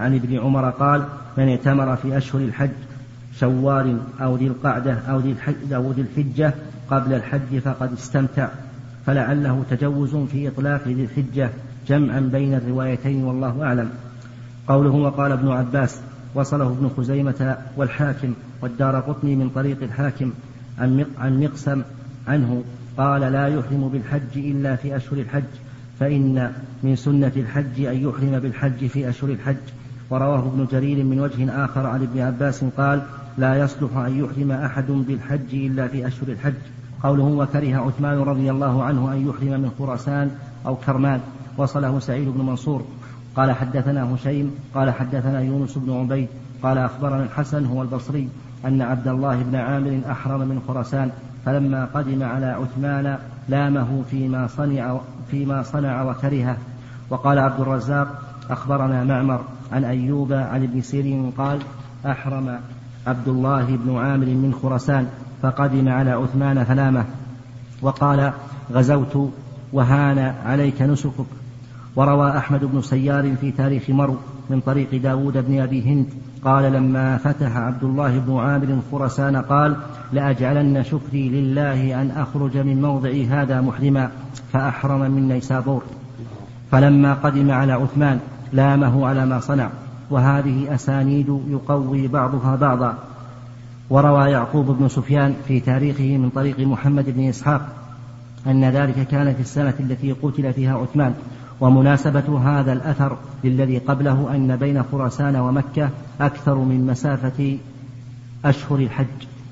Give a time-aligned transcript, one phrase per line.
[0.00, 1.04] عن ابن عمر قال
[1.38, 2.70] من اعتمر في أشهر الحج
[3.40, 6.54] شوال أو ذي القعدة أو ذي الحج أو ذي الحجة
[6.90, 8.48] قبل الحج فقد استمتع
[9.06, 11.50] فلعله تجوز في إطلاق ذي الحجة
[11.88, 13.90] جمعا بين الروايتين والله أعلم.
[14.68, 16.00] قوله وقال ابن عباس
[16.34, 20.32] وصله ابن خزيمة والحاكم والدار قطني من طريق الحاكم
[21.18, 21.82] عن مقسم
[22.28, 22.64] عنه
[22.96, 25.42] قال لا يحرم بالحج إلا في أشهر الحج
[26.00, 26.52] فإن
[26.82, 29.56] من سنة الحج أن يحرم بالحج في أشهر الحج
[30.10, 33.02] ورواه ابن جرير من وجه آخر عن ابن عباس قال
[33.38, 36.54] لا يصلح أن يحرم أحد بالحج إلا في أشهر الحج.
[37.02, 40.30] قوله وكره عثمان رضي الله عنه أن يحرم من خراسان
[40.66, 41.20] أو كرمان.
[41.56, 42.84] وصله سعيد بن منصور.
[43.36, 44.54] قال حدثنا هشيم.
[44.74, 46.28] قال حدثنا يونس بن عبيد.
[46.62, 48.28] قال أخبرنا الحسن هو البصري
[48.66, 51.10] أن عبد الله بن عامر أحرم من خراسان.
[51.46, 55.00] فلما قدم على عثمان لامه فيما صنع
[55.30, 56.56] فيما صنع وكرهه.
[57.10, 59.40] وقال عبد الرزاق أخبرنا معمر
[59.72, 61.58] عن أيوب عن ابن سيرين قال
[62.06, 62.58] أحرم
[63.06, 65.06] عبد الله بن عامر من خراسان
[65.42, 67.04] فقدم على عثمان فلامه
[67.82, 68.32] وقال
[68.72, 69.32] غزوت
[69.72, 71.26] وهان عليك نسكك.
[71.96, 74.16] وروى أحمد بن سيار في تاريخ مرو
[74.50, 76.06] من طريق داود بن أبي هند
[76.44, 79.76] قال لما فتح عبد الله بن عامر خرسان قال
[80.12, 84.10] لأجعلن شكري لله أن أخرج من موضعي هذا محرما
[84.52, 85.82] فأحرم من نيسابور
[86.70, 88.20] فلما قدم على عثمان
[88.52, 89.70] لامه على ما صنع
[90.10, 92.98] وهذه أسانيد يقوي بعضها بعضا.
[93.90, 97.68] وروى يعقوب بن سفيان في تاريخه من طريق محمد بن إسحاق
[98.46, 101.14] أن ذلك كان في السنة التي قتل فيها عثمان
[101.60, 107.58] ومناسبة هذا الأثر للذي قبله أن بين خراسان ومكة أكثر من مسافة
[108.44, 109.06] أشهر الحج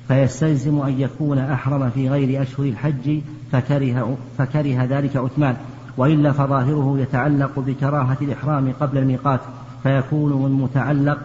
[0.09, 3.21] فيستلزم أن يكون أحرم في غير أشهر الحج
[3.53, 5.57] فكره, فكره ذلك عثمان.
[5.97, 9.41] وإلا فظاهره يتعلق بكراهة الإحرام قبل الميقات
[9.83, 11.19] فيكون من متعلق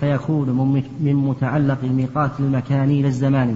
[0.00, 0.48] فيكون
[1.00, 3.54] من متعلق الميقات المكاني لا الزماني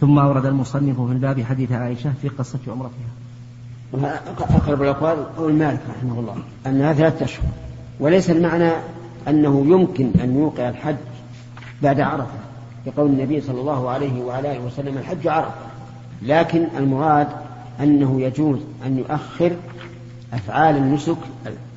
[0.00, 3.10] ثم أورد المصنف في الباب حديث عائشة في قصة عمرتها.
[4.38, 7.44] أقرب الأقوال قول مالك رحمه الله أنها ثلاثة أشهر.
[8.00, 8.72] وليس المعنى
[9.28, 10.96] أنه يمكن أن يوقع الحج
[11.82, 12.38] بعد عرفة
[12.86, 15.54] لقول النبي صلى الله عليه وعلى آله وسلم الحج عرفة.
[16.22, 17.28] لكن المراد
[17.82, 19.56] أنه يجوز أن يؤخر
[20.32, 21.16] أفعال النسك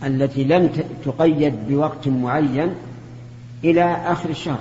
[0.03, 0.69] التي لم
[1.05, 2.69] تقيد بوقت معين
[3.63, 4.59] إلى آخر الشهر.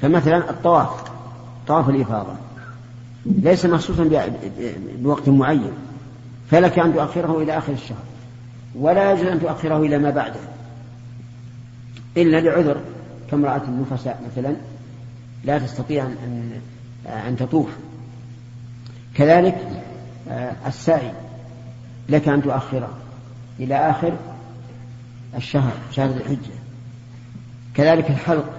[0.00, 0.88] فمثلا الطواف
[1.66, 2.34] طواف الإفاضة.
[3.26, 4.28] ليس مخصوصا
[4.98, 5.72] بوقت معين.
[6.50, 8.02] فلك أن تؤخره إلى آخر الشهر.
[8.74, 10.40] ولا يجوز أن تؤخره إلى ما بعده.
[12.16, 12.80] إلا لعذر
[13.30, 14.56] كامرأة النفساء مثلا
[15.44, 16.50] لا تستطيع أن
[17.06, 17.68] أن تطوف.
[19.14, 19.81] كذلك
[20.66, 21.12] السعي
[22.08, 22.90] لك أن تؤخره
[23.60, 24.12] إلى آخر
[25.36, 26.54] الشهر شهر الحجة.
[27.74, 28.50] كذلك الحلق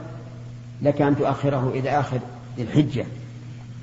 [0.82, 2.20] لك أن تؤخره إلى آخر
[2.60, 3.06] الحجة.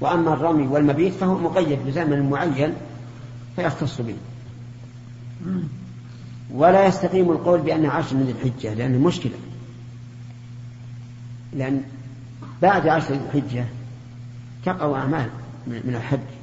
[0.01, 2.75] وأما الرمي والمبيت فهو مقيد بزمن معين
[3.57, 4.17] فيختص به.
[6.51, 9.37] ولا يستقيم القول بأن عشر من الحجة لأنه مشكلة.
[11.53, 11.83] لأن
[12.63, 13.65] بعد عشر الحجة
[14.65, 15.29] تقع أعمال
[15.67, 16.40] من الحج.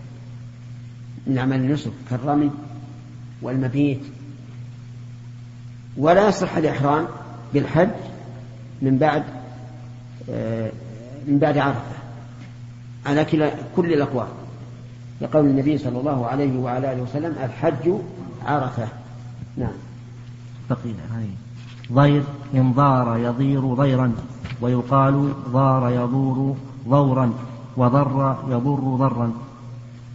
[1.28, 2.52] من أعمال النسك كالرمي
[3.42, 4.02] والمبيت.
[5.98, 7.08] ولا يصح الإحرام
[7.54, 7.90] بالحج
[8.82, 9.24] من بعد
[10.30, 10.72] آه،
[11.28, 11.98] من بعد عرفة
[13.06, 13.26] على
[13.76, 14.28] كل الأقوال.
[15.22, 17.94] لقول النبي صلى الله عليه وعلى آله وسلم الحج
[18.46, 18.88] عرفة.
[19.58, 19.74] نعم.
[20.70, 20.94] بقي
[21.94, 22.24] ضير
[22.56, 24.14] إن ضار يضير ضيرا
[24.62, 26.56] ويقال ضار يضور
[26.88, 27.34] ضورا
[27.78, 29.47] وضر يضر ضرا.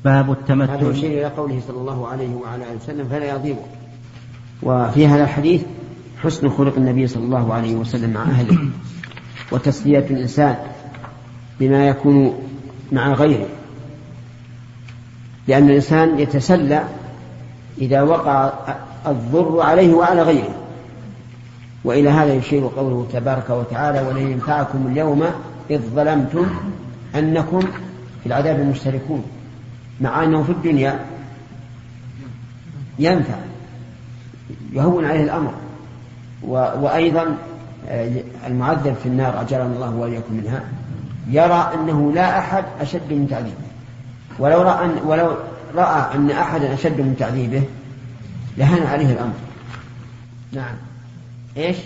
[0.05, 0.75] باب التمتع.
[0.75, 3.57] هذا يشير إلى قوله صلى الله عليه وعلى آله وسلم فلا يضير
[4.63, 5.63] وفي هذا الحديث
[6.23, 8.59] حسن خلق النبي صلى الله عليه وسلم مع أهله
[9.53, 10.57] وتسلية الإنسان
[11.61, 12.35] بما يكون
[12.93, 13.47] مع غيره.
[15.49, 16.85] لأن الإنسان يتسلى
[17.81, 18.53] إذا وقع
[19.07, 20.55] الضر عليه وعلى غيره.
[21.85, 25.25] وإلى هذا يشير قوله تبارك وتعالى ولن ينفعكم اليوم
[25.71, 26.47] إذ ظلمتم
[27.15, 27.61] أنكم
[28.23, 29.25] في العذاب مشتركون
[30.03, 31.05] مع أنه في الدنيا
[32.99, 33.35] ينفع
[34.73, 35.55] يهون عليه الأمر.
[36.43, 37.37] وأيضا
[37.89, 38.11] آه،
[38.47, 40.65] المعذب في النار أجرنا الله وإياكم منها
[41.31, 43.57] يرى أنه لا أحد أشد من تعذيبه.
[44.39, 45.37] ولو رأى أن ولو
[45.75, 47.63] رأى أن أحدا أشد من تعذيبه
[48.57, 49.35] لهان عليه الأمر.
[50.53, 50.75] نعم.
[51.57, 51.77] إيش؟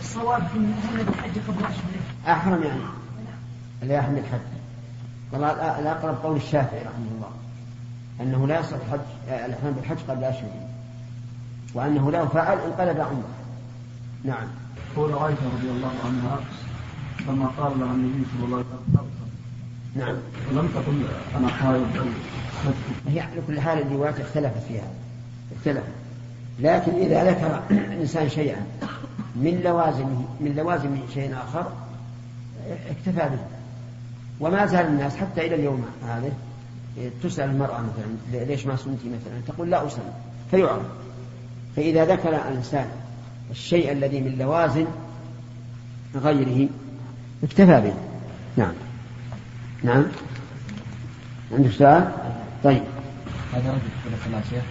[0.00, 0.74] الصواب في أن
[1.08, 2.80] الحج قبل أشهر أحرم يعني.
[3.82, 4.40] لا يحمل الحج.
[5.32, 5.50] والله
[5.80, 7.30] الأقرب قول الشافعي رحمه الله.
[8.20, 10.50] أنه لا يصح الحج الإحرام آه، بالحج قبل أشهر
[11.74, 13.28] وأنه لو فعل انقلب عمرة.
[14.24, 14.48] نعم.
[14.96, 16.40] قول عائشة رضي الله عنها
[17.28, 19.10] لما قال لها النبي صلى الله عليه وسلم
[19.96, 20.16] نعم.
[20.50, 21.04] ولم تقل
[21.36, 21.86] أنا حائض
[23.08, 24.88] هي على كل حال الروايات اختلفت فيها
[25.56, 25.92] اختلفت
[26.60, 28.66] لكن إذا ذكر الإنسان شيئا
[29.36, 31.72] من لوازمه من لوازم شيء آخر
[32.90, 33.38] اكتفى به.
[34.40, 36.32] وما زال الناس حتى إلى اليوم هذا
[37.22, 40.02] تسأل المرأة مثلا ليش ما صمتي مثلا؟ تقول لا أصلي
[40.50, 40.82] فيعرف
[41.76, 42.86] فإذا ذكر الإنسان
[43.50, 44.86] الشيء الذي من لوازم
[46.14, 46.68] غيره
[47.42, 47.94] اكتفى به.
[48.56, 48.72] نعم.
[49.82, 50.04] نعم.
[51.52, 52.12] عندك سؤال؟
[52.64, 52.82] طيب.
[53.54, 54.64] هذا رجل يقول الله شيخ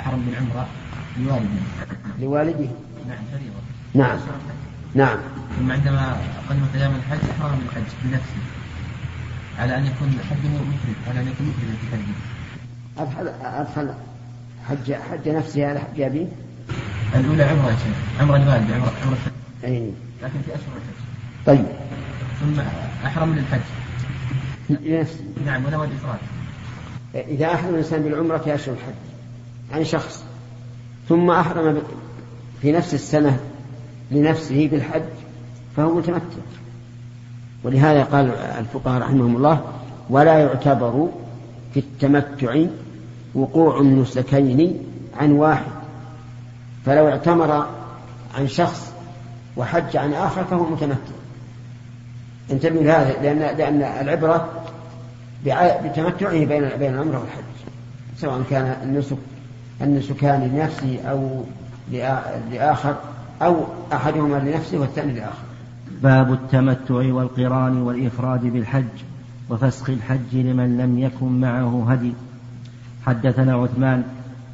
[0.00, 0.66] أحرم بالعمرة
[1.18, 1.48] لوالده.
[2.20, 2.68] لوالده؟
[3.08, 3.60] نعم فريضة.
[3.94, 4.18] نعم.
[4.94, 5.18] نعم.
[5.58, 6.16] ثم عندما
[6.50, 8.55] قدمت أيام الحج أحرم بالحج بنفسه
[9.58, 12.36] على أن يكون حجه مفرد على أن يكون مفردا في حجه
[12.98, 13.94] أدخل أدخل
[14.68, 16.26] حج حج نفسه على حج أبيه؟
[17.14, 19.18] الأولى عمرة يا شيخ عمرة لوالده عمرة عمرة
[19.64, 19.92] أي.
[20.22, 21.06] لكن في أشهر الحج.
[21.46, 21.66] طيب.
[22.40, 22.60] ثم
[23.06, 23.60] أحرم للحج.
[24.70, 25.24] لنفسه.
[25.46, 26.18] نعم ونوى الإفراد
[27.14, 28.94] إذا أحرم الإنسان بالعمرة في أشهر الحج
[29.72, 30.24] عن شخص
[31.08, 31.82] ثم أحرم
[32.62, 33.40] في نفس السنة
[34.10, 35.02] لنفسه بالحج
[35.76, 36.36] فهو متمتع.
[37.64, 39.60] ولهذا قال الفقهاء رحمهم الله
[40.10, 41.08] ولا يعتبر
[41.74, 42.64] في التمتع
[43.34, 44.78] وقوع النسكين
[45.16, 45.72] عن واحد.
[46.86, 47.66] فلو اعتمر
[48.38, 48.92] عن شخص
[49.56, 51.16] وحج عن آخر فهو متمتع.
[52.50, 54.48] انتبهوا لهذا لأن لأن العبرة
[55.84, 57.42] بتمتعه بين بين العمرة والحج
[58.18, 59.16] سواء كان النسك
[59.80, 61.44] النسكان لنفسه أو
[62.52, 62.94] لآخر
[63.42, 65.45] أو أحدهما لنفسه والثاني لآخر.
[66.02, 68.96] باب التمتع والقران والإفراد بالحج
[69.50, 72.12] وفسخ الحج لمن لم يكن معه هدي.
[73.06, 74.04] حدثنا عثمان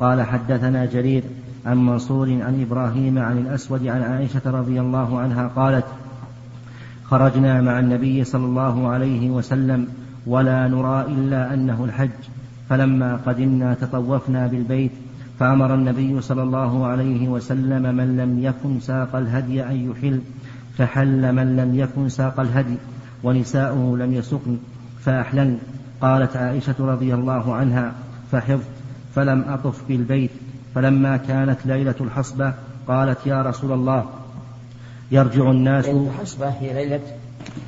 [0.01, 1.23] قال حدثنا جرير
[1.67, 5.85] عن منصور عن إبراهيم عن الأسود عن عائشة رضي الله عنها قالت
[7.05, 9.87] خرجنا مع النبي صلى الله عليه وسلم
[10.27, 12.11] ولا نرى إلا أنه الحج
[12.69, 14.91] فلما قدمنا تطوفنا بالبيت
[15.39, 20.21] فأمر النبي صلى الله عليه وسلم من لم يكن ساق الهدي أن يحل
[20.79, 22.77] فحل من لم يكن ساق الهدي
[23.25, 24.59] ونساؤه لم يسقن
[25.05, 25.59] فأحللن
[26.01, 27.93] قالت عائشة رضي الله عنها
[28.33, 28.67] فحفظت
[29.15, 30.31] فلم أطف بالبيت
[30.75, 32.55] فلما كانت ليلة الحصبة
[32.89, 34.05] قالت يا رسول الله
[35.11, 37.01] يرجع الناس ليلة الحصبة هي ليلة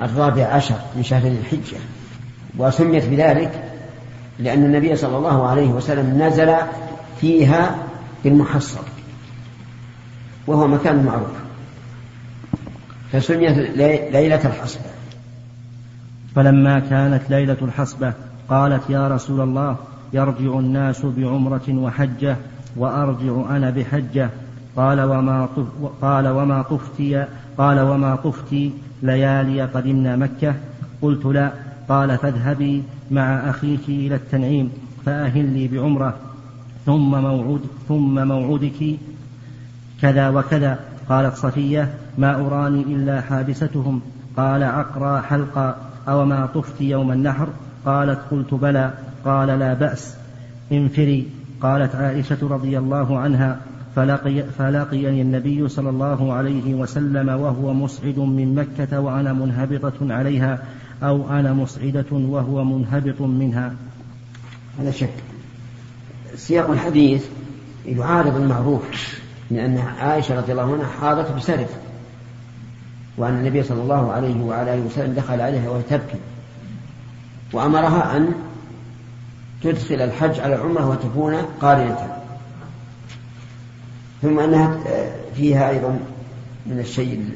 [0.03, 1.77] الرابع عشر من شهر الحجة.
[2.59, 3.71] وسميت بذلك
[4.39, 6.55] لأن النبي صلى الله عليه وسلم نزل
[7.21, 7.77] فيها
[8.25, 8.81] بالمحصر
[10.47, 11.44] وهو مكان معروف.
[13.15, 13.59] فسميت
[14.13, 14.85] ليلة الحصبة.
[16.35, 18.13] فلما كانت ليلة الحصبة
[18.49, 19.77] قالت يا رسول الله
[20.13, 22.37] يرجع الناس بعمرة وحجة
[22.77, 24.31] وأرجع أنا بحجة.
[24.77, 25.49] قال وما
[26.03, 27.25] قال وما طفتي
[27.59, 28.73] قال وما طفتي
[29.03, 30.55] ليالي قدمنا مكة.
[31.03, 31.53] قلت لا.
[31.89, 34.71] قال فاذهبي مع أخيك إلى التنعيم
[35.07, 36.15] فأهلي بعمرة.
[36.87, 38.97] ثم موعود ثم موعودك
[40.03, 40.79] كذا وكذا.
[41.09, 44.01] قالت صفية ما أراني إلا حابستهم
[44.37, 45.77] قال عقرى حلقا
[46.09, 47.49] أو ما طفت يوم النحر؟
[47.87, 48.91] قالت قلت بلى.
[49.25, 50.17] قال لا بأس.
[50.73, 51.29] انفري.
[51.61, 53.61] قالت عائشة رضي الله عنها
[53.97, 60.59] فلقي فلقيني النبي صلى الله عليه وسلم وهو مصعد من مكة وأنا منهبطة عليها
[61.03, 63.75] أو أنا مصعدة وهو منهبط منها.
[64.79, 65.15] هذا شك.
[66.37, 67.27] سياق الحديث
[67.87, 71.84] يعارض المعروف من أن عائشة رضي الله عنها حاضت بسرف
[73.17, 76.19] وأن النبي صلى الله عليه وعلى آله وسلم دخل عليها وهي تبكي.
[77.53, 78.33] وأمرها أن
[79.63, 82.17] تدخل الحج على العمرة وتكون قارنة.
[84.23, 84.79] ثم أنها
[85.37, 85.99] فيها أيضا
[86.67, 87.31] من الشيء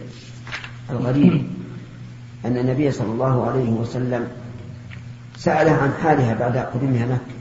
[0.91, 1.47] الغريب
[2.45, 4.29] أن النبي صلى الله عليه وسلم
[5.37, 7.39] سألها عن حالها بعد قدومها مكة.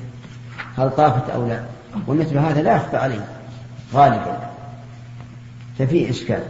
[0.78, 1.64] هل طافت أو لا؟
[2.08, 3.26] ومثل هذا لا يخفى عليه
[3.94, 4.50] غالبا.
[5.80, 6.44] ففي إشكال.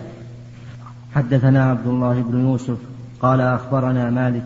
[1.17, 2.77] حدثنا عبد الله بن يوسف
[3.21, 4.45] قال أخبرنا مالك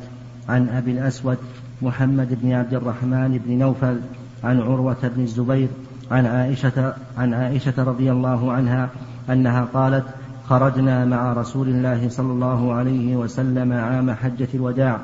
[0.49, 1.37] عن أبي الأسود
[1.81, 3.99] محمد بن عبد الرحمن بن نوفل
[4.43, 5.67] عن عروة بن الزبير
[6.11, 8.89] عن عائشة عن عائشة رضي الله عنها
[9.29, 10.03] أنها قالت
[10.49, 14.99] خرجنا مع رسول الله صلى الله عليه وسلم عام حجة الوداع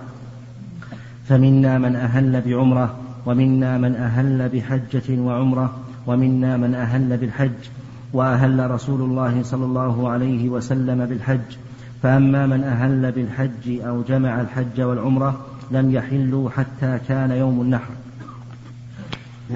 [1.26, 2.96] فمنا من أهل بعمرة
[3.26, 5.76] ومنا من أهل بحجة وعمرة
[6.08, 7.70] ومنا من أهل بالحج
[8.14, 11.58] وأهل رسول الله صلى الله عليه وسلم بالحج.
[12.04, 17.90] فأما من أهل بالحج أو جمع الحج والعمرة لم يحلوا حتى كان يوم النحر.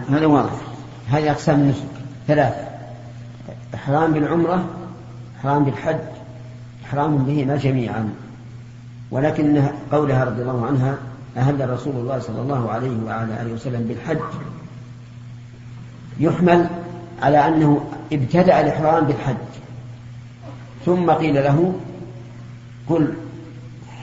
[0.10, 0.62] هذا واضح.
[1.10, 1.84] هذه أقسام النسك.
[2.28, 2.68] ثلاثة
[3.76, 4.66] إحرام بالعمرة
[5.40, 6.00] إحرام بالحج
[6.86, 8.10] إحرام بهما جميعا.
[9.12, 10.98] ولكن قولها رضي الله عنها
[11.38, 14.20] أهل رسول الله صلى الله عليه وعلى آله وسلم بالحج.
[16.20, 16.70] يحمل
[17.22, 19.36] على أنه ابتدأ الإحرام بالحج.
[20.86, 21.80] ثم قيل له
[22.90, 23.14] قل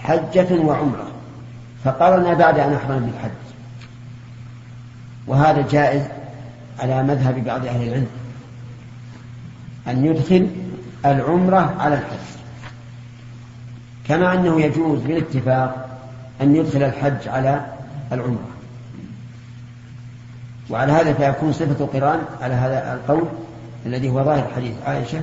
[0.03, 1.07] حجة وعمرة.
[1.85, 3.31] فقرن بعد أن أحرم بالحج.
[5.27, 6.03] وهذا جائز
[6.79, 8.07] على مذهب بعض أهل العلم.
[9.89, 10.51] أن يدخل
[11.07, 12.29] العمرة على الحج.
[14.09, 15.99] كما أنه يجوز بالاتفاق
[16.41, 17.67] أن يدخل الحج على
[18.13, 18.58] العمرة.
[20.71, 23.29] وعلى هذا فيكون صفة القرآن على هذا القول
[23.87, 25.21] الذي هو ظاهر حديث عائشة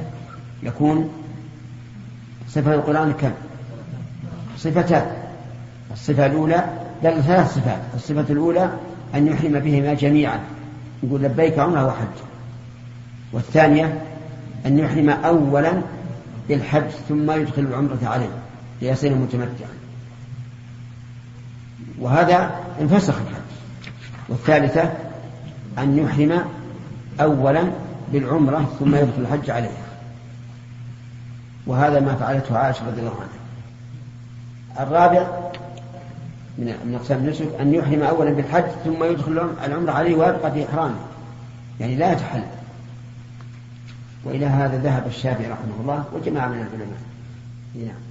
[0.63, 1.09] يكون
[2.49, 3.31] صفة القرآن كم؟
[4.57, 5.05] صفتان.
[5.93, 6.65] الصفة الأولى
[7.03, 7.79] بل ثلاث صفات.
[7.95, 8.69] الصفة الأولى
[9.15, 10.39] أن يحرم بهما جميعا.
[11.03, 12.17] يقول لبيك عمرة وحج.
[13.33, 14.01] والثانية
[14.65, 15.71] أن يحرم أولا
[16.49, 18.29] بالحج ثم يدخل العمرة عليه
[18.81, 19.75] ليصير متمتعا.
[21.99, 23.45] وهذا انفسخ الحج
[24.29, 25.04] والثالثة
[25.79, 26.41] أن يحرم
[27.21, 27.63] أولا
[28.13, 29.85] بالعمرة ثم يدخل الحج عليها.
[31.67, 34.87] وهذا ما فعلته عائشة رضي الله عنها.
[34.87, 35.27] الرابع
[36.57, 40.95] من من أقسام النسك أن يحرم أولا بالحج ثم يدخل العمرة عليه ويبقى في إحرامه.
[41.79, 42.43] يعني لا يتحل
[44.23, 46.99] وإلى هذا ذهب الشافعي رحمه الله وجماعة من العلماء.
[47.75, 48.01] نعم.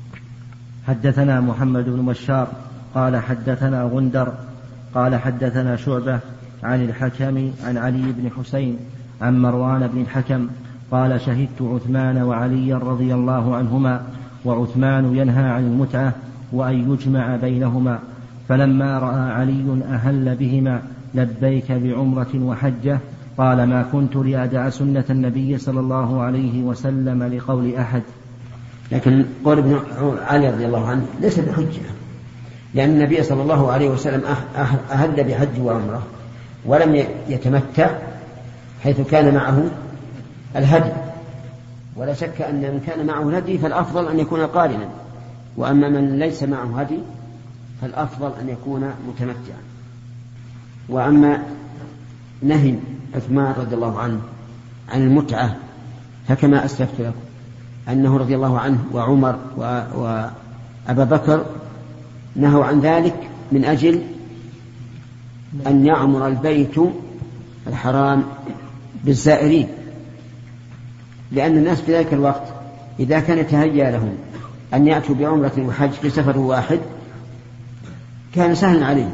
[0.88, 2.48] حدثنا محمد بن بشار
[2.94, 4.32] قال حدثنا غندر
[4.94, 6.20] قال حدثنا شعبة
[6.64, 8.76] عن الحكم عن علي بن حسين
[9.22, 10.48] عن مروان بن الحكم
[10.90, 14.02] قال شهدت عثمان وعليا رضي الله عنهما
[14.44, 16.12] وعثمان ينهى عن المتعة
[16.52, 17.98] وأن يجمع بينهما
[18.48, 20.82] فلما رأى علي أهل بهما
[21.14, 22.98] لبيك بعمرة وحجة
[23.38, 28.02] قال ما كنت لأدع سنة النبي صلى الله عليه وسلم لقول أحد.
[28.92, 29.80] لكن قول ابن
[30.28, 31.80] علي رضي الله عنه ليس بحجة
[32.74, 34.22] لأن النبي صلى الله عليه وسلم
[34.90, 36.02] أهل بحج وعمرة.
[36.66, 37.90] ولم يتمتع
[38.82, 39.64] حيث كان معه
[40.56, 40.92] الهدي.
[41.96, 44.88] ولا شك أن من كان معه هدي فالأفضل أن يكون قارنا.
[45.56, 46.98] وأما من ليس معه هدي
[47.82, 49.62] فالأفضل أن يكون متمتعا.
[50.88, 51.42] وأما
[52.42, 52.74] نهي
[53.14, 54.20] عثمان رضي الله عنه
[54.92, 55.56] عن المتعة
[56.28, 57.20] فكما أسلفت لكم
[57.88, 59.38] أنه رضي الله عنه وعمر
[59.96, 61.44] وأبا بكر
[62.36, 63.14] نهوا عن ذلك
[63.52, 64.02] من أجل
[65.66, 66.74] أن يعمر البيت
[67.66, 68.24] الحرام
[69.04, 69.68] بالزائرين
[71.32, 72.42] لأن الناس في ذلك الوقت
[73.00, 74.14] إذا كان يتهيأ لهم
[74.74, 76.78] أن يأتوا بعمرة وحج في سفر واحد
[78.34, 79.12] كان سهلا عليهم.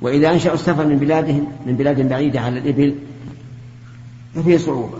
[0.00, 2.94] وإذا أنشأوا السفر من بلادهم من بلاد بعيدة على الإبل
[4.34, 4.98] ففيه صعوبة.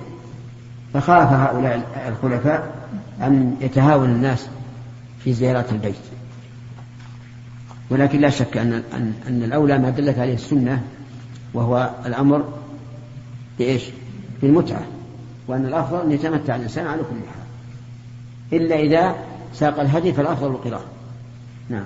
[0.95, 2.75] فخاف هؤلاء الخلفاء
[3.23, 4.47] أن يتهاون الناس
[5.25, 6.12] في زيارات البيت.
[7.93, 10.83] ولكن لا شك أن أن, أن الأولى ما دلت عليه السنة
[11.55, 12.45] وهو الأمر
[13.59, 13.83] بإيش؟
[14.43, 14.83] بالمتعة.
[15.49, 18.61] وأن الأفضل أن يتمتع الإنسان على كل حال.
[18.61, 19.15] إلا إذا
[19.55, 20.85] ساق الهدي فالأفضل القراءة
[21.69, 21.85] نعم.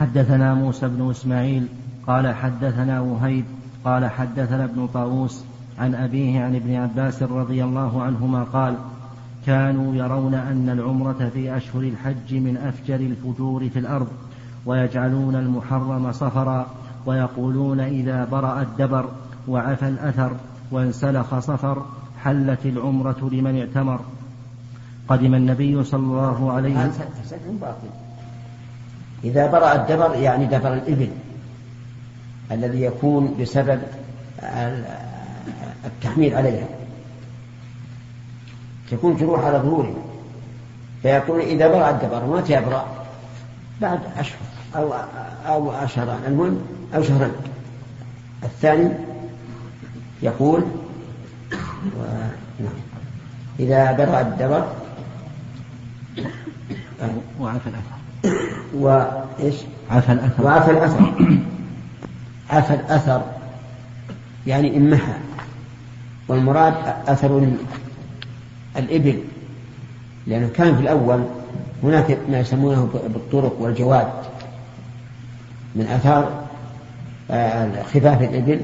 [0.00, 1.66] حدثنا موسى بن إسماعيل
[2.06, 3.44] قال حدثنا وهيب
[3.84, 5.44] قال حدثنا ابن طاووس
[5.78, 8.76] عن أبيه عن ابن عباس رضي الله عنهما قال
[9.46, 14.08] كانوا يرون أن العمرة في أشهر الحج من أفجر الفجور في الأرض
[14.66, 16.66] ويجعلون المحرم صفرا
[17.06, 19.08] ويقولون إذا برأ الدبر
[19.48, 20.32] وعفى الأثر
[20.70, 21.82] وانسلخ صفر
[22.24, 24.00] حلت العمرة لمن اعتمر.
[25.08, 27.60] قدم النبي صلى الله عليه وسلم
[29.24, 31.10] إذا برأ الدبر يعني دبر الإبل
[32.52, 33.80] الذي يكون بسبب
[35.84, 36.66] التحميل عليها.
[38.90, 39.94] تكون جروح على ظهوره
[41.02, 42.86] فيقول إذا برأ الدبر متى يبرأ
[43.80, 44.38] بعد أشهر
[44.76, 44.92] أو
[45.46, 46.60] أو أشهران المهم
[46.94, 47.32] أو شهرين.
[48.44, 48.90] الثاني
[50.22, 50.60] يقول
[51.98, 52.02] و...
[52.60, 52.72] نعم.
[53.60, 54.72] إذا برأ الدبر
[57.40, 57.98] وعفى الأثر.
[58.74, 59.54] وإيش؟
[59.90, 60.44] عفى الأثر.
[60.44, 61.12] وعفى الأثر.
[62.50, 63.22] عفى الأثر
[64.46, 65.12] يعني انمحى
[66.28, 66.74] والمراد
[67.06, 67.48] أثر
[68.76, 69.18] الإبل
[70.26, 71.24] لأنه كان في الأول
[71.82, 74.08] هناك ما يسمونه بالطرق والجواد
[75.74, 76.48] من آثار
[77.30, 78.60] آه، خفاف الإبل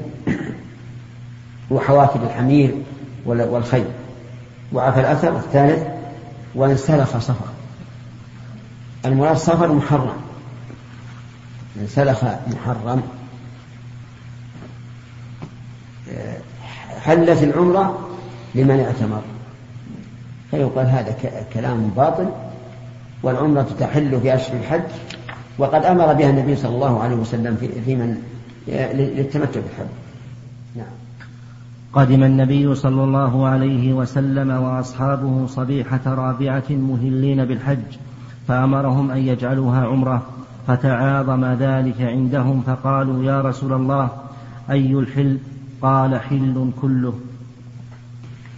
[1.71, 2.75] وحوافر الحمير
[3.25, 3.85] والخيل.
[4.73, 5.87] وعفى الأثر الثالث
[6.55, 7.45] وانسلخ صفر
[9.05, 10.17] المراد صفر محرم.
[11.81, 13.01] انسلخ محرم.
[16.11, 16.37] آه،
[17.01, 18.09] حلت العمرة
[18.55, 19.21] لمن اعتمر.
[20.51, 21.15] فيقال هذا
[21.53, 22.29] كلام باطل.
[23.25, 24.81] والعمرة تحل في أشهر الحج
[25.57, 28.17] وقد أمر بها النبي صلى الله عليه وسلم في, في من
[28.93, 29.91] للتمتع بالحج.
[30.75, 30.85] نعم.
[31.93, 37.97] قدم النبي صلى الله عليه وسلم وأصحابه صبيحة رابعة مهلين بالحج
[38.47, 40.23] فأمرهم أن يجعلوها عمرة
[40.67, 44.09] فتعاظم ذلك عندهم فقالوا يا رسول الله
[44.69, 45.37] أي الحل؟
[45.81, 47.13] قال حل كله.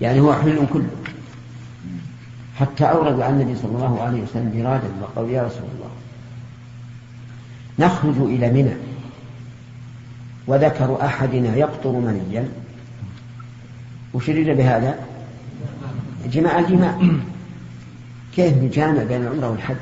[0.01, 0.89] يعني هو حل كله.
[2.59, 5.89] حتى أوردوا عن النبي صلى الله عليه وسلم جرادا وقالوا يا رسول الله
[7.79, 8.73] نخرج إلى منى.
[10.47, 12.49] وذكر أحدنا يقطر منيا.
[14.13, 14.99] وشرد بهذا؟
[16.31, 17.01] جماع الجماع.
[18.35, 19.75] كيف نجامع بين العمرة والحج؟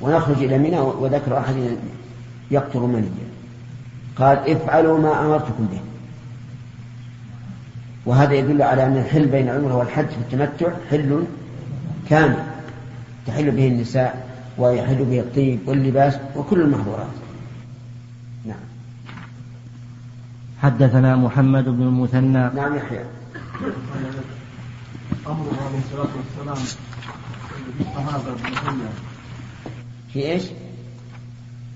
[0.00, 1.70] ونخرج إلى منى وذكر أحدنا
[2.50, 3.26] يقطر منيا.
[4.16, 5.80] قال افعلوا ما أمرتكم به.
[8.06, 11.24] وهذا يدل على أن الحل بين العمرة والحج في التمتع حل
[12.08, 12.44] كامل
[13.26, 14.26] تحل به النساء
[14.58, 17.06] ويحل به الطيب واللباس وكل المحظورات.
[18.44, 18.56] نعم.
[20.62, 22.50] حدثنا محمد بن المثنى.
[22.54, 23.04] نعم يحيى.
[25.26, 26.64] أمر عليه الصلاة والسلام
[27.80, 28.36] الصحابة
[30.12, 30.42] في إيش؟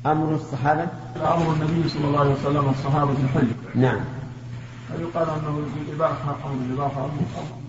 [0.06, 4.00] أمر الصحابة؟ أمر النبي صلى الله عليه وسلم الصحابة الحج نعم.
[4.94, 7.08] هل يقال أنه الإباحة أمر الإباحة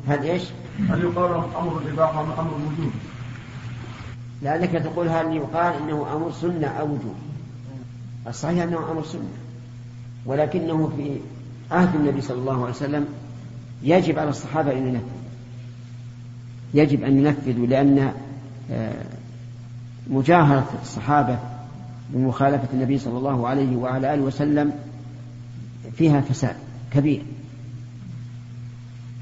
[0.08, 0.44] هل إيش؟
[0.90, 2.92] هل يقال أمر الإباحة أم أمر الوجوب؟
[4.42, 7.16] لأنك تقول هل يقال إنه أمر سنة أو وجوب
[8.28, 9.30] الصحيح أنه أمر سنة.
[10.25, 11.18] ولكنه في
[11.72, 13.08] عهد النبي صلى الله عليه وسلم
[13.84, 15.22] يجب على الصحابة أن ينفذوا.
[16.74, 18.13] يجب أن ينفذوا لأن
[18.72, 19.04] آه،
[20.08, 21.40] مجاهرة الصحابة
[22.10, 24.74] بمخالفة النبي صلى الله عليه وعلى آله وسلم
[25.98, 26.56] فيها فساد.
[26.93, 27.24] كبير.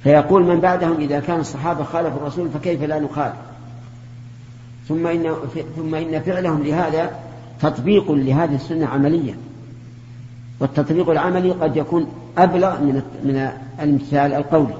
[0.04, 3.36] فيقول من بعدهم إذا كان الصحابة خالفوا الرسول فكيف لا نخالف؟
[4.88, 5.34] ثم إن,
[5.76, 7.12] ثم إن فعلهم لهذا
[7.62, 9.36] تطبيق لهذه السنة عمليا.
[10.60, 14.74] والتطبيق العملي قد يكون أبلغ من من الامتثال القولي.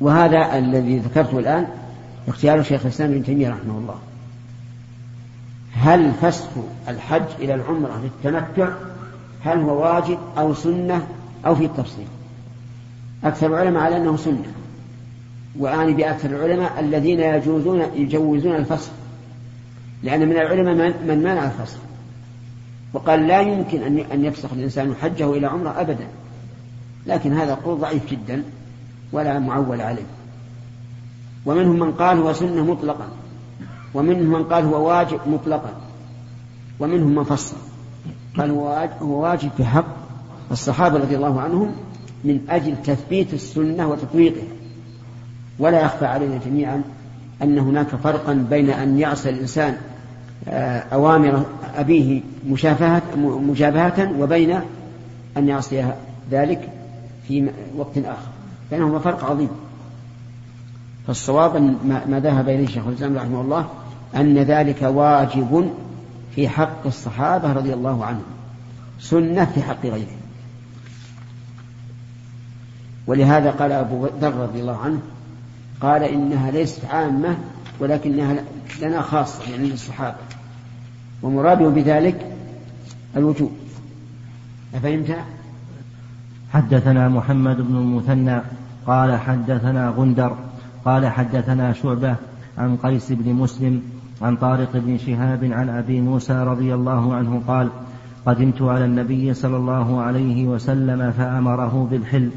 [0.00, 1.66] وهذا الذي ذكرته الآن
[2.28, 3.98] اختيار شيخ الإسلام ابن تيمية رحمه الله.
[5.72, 6.48] هل فسخ
[6.88, 8.68] الحج إلى العمرة للتمتع؟
[9.44, 11.06] هل هو واجب أو سنة؟
[11.46, 12.06] أو في التفصيل.
[13.24, 14.52] أكثر العلماء على أنه سنة.
[15.58, 18.90] وآني بأكثر العلماء الذين يجوزون يجوزون الفصل.
[20.02, 21.78] لأن من العلماء من, من منع الفصل.
[22.92, 26.06] وقال لا يمكن أن يفسخ الإنسان حجه إلى عمره أبدا.
[27.06, 28.42] لكن هذا قول ضعيف جدا
[29.12, 30.06] ولا معول عليه.
[31.46, 33.08] ومنهم من قال هو سنة مطلقا.
[33.94, 35.72] ومنهم من قال هو واجب مطلقا.
[36.80, 37.56] ومنهم من فصل.
[38.38, 40.03] قال هو واجب في حق
[40.50, 41.72] الصحابة رضي الله عنهم
[42.24, 44.44] من أجل تثبيت السنة وتطبيقها
[45.58, 46.82] ولا يخفى علينا جميعا
[47.42, 49.76] أن هناك فرقا بين أن يعصي الإنسان
[50.48, 51.44] آه، أوامر
[51.76, 54.60] أبيه مشافهة مجابهة وبين
[55.36, 55.84] أن يعصي
[56.30, 56.68] ذلك
[57.28, 58.28] في وقت آخر.
[58.70, 59.48] بينهما فرق عظيم.
[61.06, 61.56] فالصواب
[62.08, 63.66] ما ذهب إليه شيخ الإسلام رحمه الله
[64.16, 65.70] أن ذلك واجب
[66.34, 68.22] في حق الصحابة رضي الله عنهم.
[69.00, 70.23] سنة في حق غيرهم.
[73.06, 74.98] ولهذا قال أبو ذر رضي الله عنه
[75.80, 77.36] قال إنها ليست عامة
[77.80, 78.36] ولكنها
[78.82, 80.16] لنا خاصة يعني للصحابة
[81.22, 82.26] ومراده بذلك
[83.16, 83.52] الوجوب.
[84.74, 85.16] أفهمت؟
[86.52, 88.40] حدثنا محمد بن المثنى
[88.86, 90.36] قال حدثنا غندر
[90.84, 92.16] قال حدثنا شعبة
[92.58, 93.82] عن قيس بن مسلم
[94.22, 97.68] عن طارق بن شهاب عن أبي موسى رضي الله عنه قال
[98.26, 102.30] قدمت على النبي صلى الله عليه وسلم فأمره بالحل.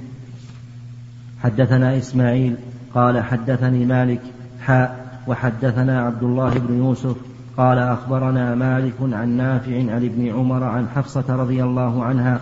[1.44, 2.56] حدثنا إسماعيل
[2.94, 4.22] قال حدثني مالك
[4.62, 7.16] حاء وحدثنا عبد الله بن يوسف
[7.58, 12.40] قال أخبرنا مالك عن نافع عن ابن عمر عن حفصة رضي الله عنها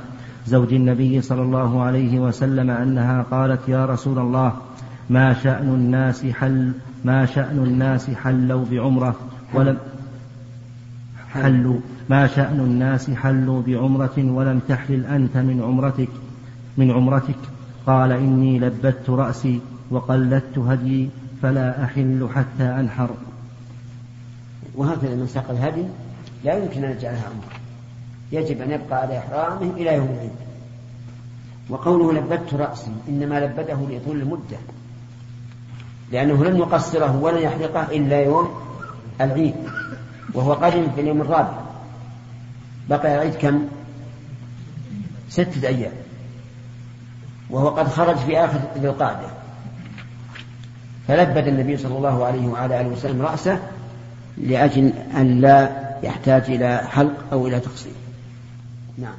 [0.47, 4.53] زوج النبي صلى الله عليه وسلم أنها قالت يا رسول الله
[5.09, 6.71] ما شأن الناس حل
[7.05, 9.15] ما شأن الناس حلوا بعمرة
[9.53, 9.77] ولم
[11.33, 11.79] حلوا
[12.09, 16.09] ما شأن الناس حلوا بعمرة ولم تحلل أنت من عمرتك
[16.77, 17.35] من عمرتك
[17.87, 21.09] قال إني لبت رأسي وقلدت هدي
[21.41, 23.09] فلا أحل حتى أنحر.
[24.75, 25.83] وهكذا من ساق الهدي
[26.43, 27.59] لا يمكن أن يجعلها عمرة
[28.31, 30.31] يجب أن يبقى على إحرامه إلى يوم العيد.
[31.69, 34.57] وقوله لبت رأسي إنما لبده لطول المدة
[36.11, 38.49] لأنه لن يقصره ولا يحرقه إلا يوم
[39.21, 39.55] العيد
[40.33, 41.61] وهو قادم في اليوم الرابع.
[42.89, 43.67] بقي العيد كم؟
[45.29, 45.91] ستة أيام.
[47.49, 49.27] وهو قد خرج في آخر ذي القعدة.
[51.07, 53.59] فلبد النبي صلى الله عليه وعلى آله وسلم رأسه
[54.37, 55.69] لأجل أن لا
[56.03, 57.93] يحتاج إلى حلق أو إلى تقصير.
[58.97, 59.15] نعم.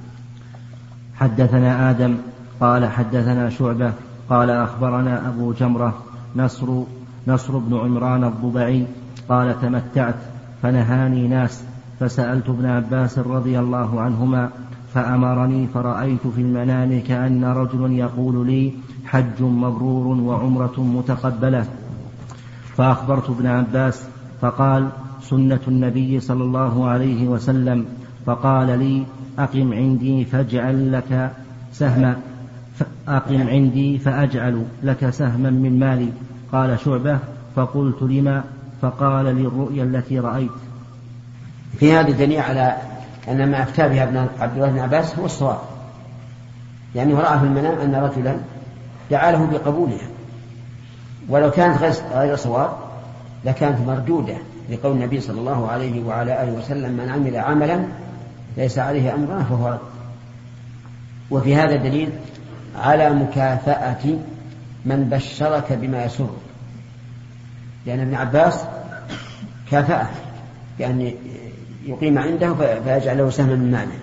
[1.14, 2.16] حدثنا آدم
[2.60, 3.92] قال حدثنا شعبة
[4.30, 6.02] قال أخبرنا أبو جمرة
[6.36, 6.82] نصر
[7.28, 8.86] نصر بن عمران الضبعي
[9.28, 10.14] قال تمتعت
[10.62, 11.62] فنهاني ناس
[12.00, 14.50] فسألت ابن عباس رضي الله عنهما
[14.96, 18.72] فأمرني فرأيت في المنام كأن رجل يقول لي
[19.06, 21.66] حج مبرور وعمرة متقبلة.
[22.76, 24.02] فأخبرت ابن عباس
[24.40, 24.88] فقال
[25.22, 27.84] سنة النبي صلى الله عليه وسلم.
[28.26, 29.04] فقال لي
[29.38, 31.32] أقم عندي فاجعل لك
[31.72, 32.16] سهما
[33.08, 36.08] أقم عندي فأجعل لك سهما من مالي.
[36.52, 37.18] قال شعبة
[37.56, 38.44] فقلت لما؟
[38.82, 40.56] فقال للرؤيا التي رأيت.
[41.78, 42.95] في هذا دليل على
[43.28, 45.58] أن ما أفتى ابن عبد الله بن عباس هو الصواب.
[46.94, 48.36] لأنه رأى في المنام أن رجلا
[49.10, 50.08] دعا له بقبولها.
[51.28, 52.70] ولو كانت غير صواب
[53.44, 54.36] لكانت مردودة
[54.70, 57.84] لقول النبي صلى الله عليه وعلى آله وسلم من عمل عملا
[58.56, 59.78] ليس عليه أمرنا فهو رد.
[61.30, 62.10] وفي هذا دليل
[62.78, 64.18] على مكافأة
[64.84, 66.30] من بشرك بما يسر
[67.86, 68.64] لأن ابن عباس
[69.70, 70.06] كافأه
[70.78, 71.12] بأن
[71.86, 73.98] يقيم عنده فيجعل له سهما من ماله.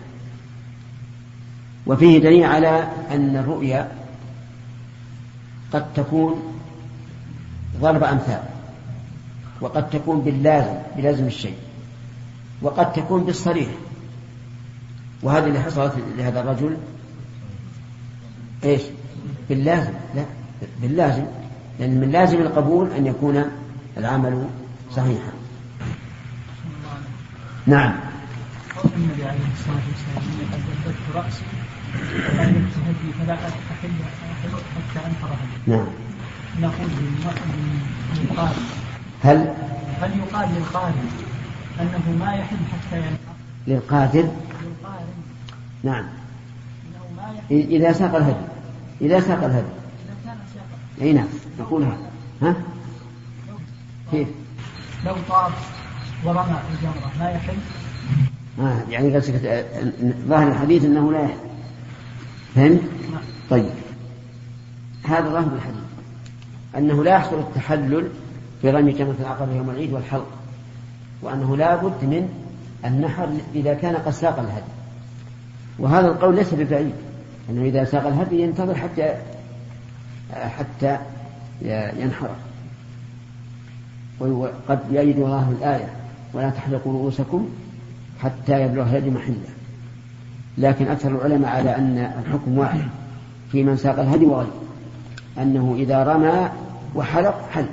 [1.87, 3.91] وفيه دليل على أن الرؤيا
[5.73, 6.53] قد تكون
[7.81, 8.43] ضرب أمثال
[9.61, 11.55] وقد تكون باللازم بلازم الشيء
[12.61, 13.69] وقد تكون بالصريح.
[15.23, 16.77] وهذا اللي حصلت لهذا الرجل
[18.63, 18.81] إيش؟
[19.49, 20.23] باللازم لا
[20.81, 21.25] باللازم
[21.79, 23.43] لأن من لازم القبول أن يكون
[23.97, 24.47] العمل
[24.91, 25.42] صحيحا.
[27.67, 27.93] نعم.
[28.95, 30.23] النبي عليه الصلاة والسلام
[31.15, 31.43] رأسي
[32.87, 33.89] هدي فلا أحل
[34.75, 35.85] حتى أنفر هدي نعم.
[36.61, 36.89] نقول
[38.15, 38.55] للقارئ
[39.23, 39.53] هل؟
[40.01, 40.93] هل يقال للقارئ
[41.79, 43.33] أنه ما يحل حتى ينفر
[43.67, 45.05] للقادر للقارئ.
[45.83, 46.05] نعم.
[47.51, 48.45] إذا ساق الهدي
[49.01, 49.73] إذا ساق الهدي.
[51.01, 51.27] أي نعم.
[51.59, 52.11] نقول هذا.
[52.41, 52.55] ها؟
[54.11, 54.27] كيف؟
[55.05, 55.72] لو طاف
[56.25, 57.53] ورمى الجمرة ما يحل.
[58.59, 59.65] آه يعني قصدك آه،
[60.27, 61.37] ظاهر الحديث أنه لا يحل.
[62.55, 62.81] فهمت؟
[63.49, 63.69] طيب.
[65.03, 65.83] هذا ظاهر الحديث.
[66.77, 68.09] أنه لا يحصل التحلل
[68.61, 70.27] في رمي جمرة العقبة يوم العيد والحلق.
[71.21, 72.29] وأنه لا بد من
[72.85, 74.73] النحر إذا كان قد ساق الهدي.
[75.79, 76.93] وهذا القول ليس ببعيد.
[77.49, 79.15] أنه إذا ساق الهدي ينتظر حتى
[80.33, 80.97] حتى
[81.99, 82.35] ينحره
[84.19, 86.02] وقد يجد الله الآية.
[86.33, 87.49] ولا تحلقوا رؤوسكم
[88.21, 89.49] حتى يبلغ الهدي محله.
[90.57, 92.87] لكن أكثر العلماء على أن الحكم واحد
[93.51, 94.53] في من ساق الهدي وغيره
[95.37, 96.49] أنه إذا رمى
[96.95, 97.65] وحلق حل.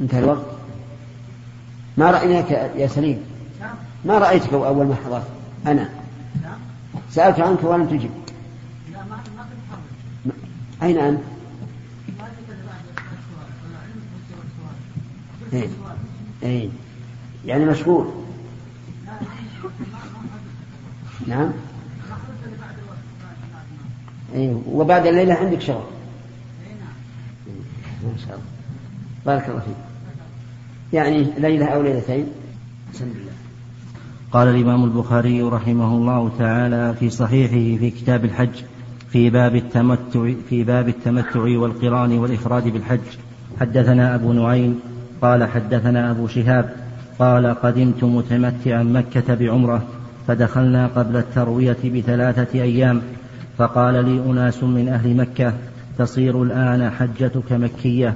[0.00, 0.46] انتهى الوقت.
[1.96, 3.18] ما رأيناك يا سليم؟
[4.04, 5.26] ما رأيتك أول ما حضرت؟
[5.66, 5.88] أنا.
[7.10, 8.10] سألت عنك ولم تجب.
[10.82, 11.20] أين أنت؟
[15.52, 15.68] إيه.
[16.42, 16.68] إيه.
[17.46, 18.06] يعني مشغول.
[21.26, 21.50] نعم.
[24.34, 24.60] إيه.
[24.66, 25.84] وبعد الليلة عندك شغل.
[28.04, 28.46] ما شاء الله.
[29.26, 29.76] بارك الله فيك.
[30.92, 32.26] يعني ليلة أو ليلتين.
[32.94, 33.32] بسم الله
[34.32, 38.62] قال الإمام البخاري رحمه الله تعالى في صحيحه في كتاب الحج
[39.10, 43.00] في باب التمتع في باب التمتع والقران والإفراد بالحج.
[43.60, 44.80] حدثنا أبو نعيم
[45.22, 46.70] قال حدثنا أبو شهاب
[47.18, 49.82] قال قدمت متمتعا مكة بعمرة
[50.28, 53.02] فدخلنا قبل التروية بثلاثة أيام
[53.58, 55.52] فقال لي أناس من أهل مكة
[55.98, 58.14] تصير الآن حجتك مكية.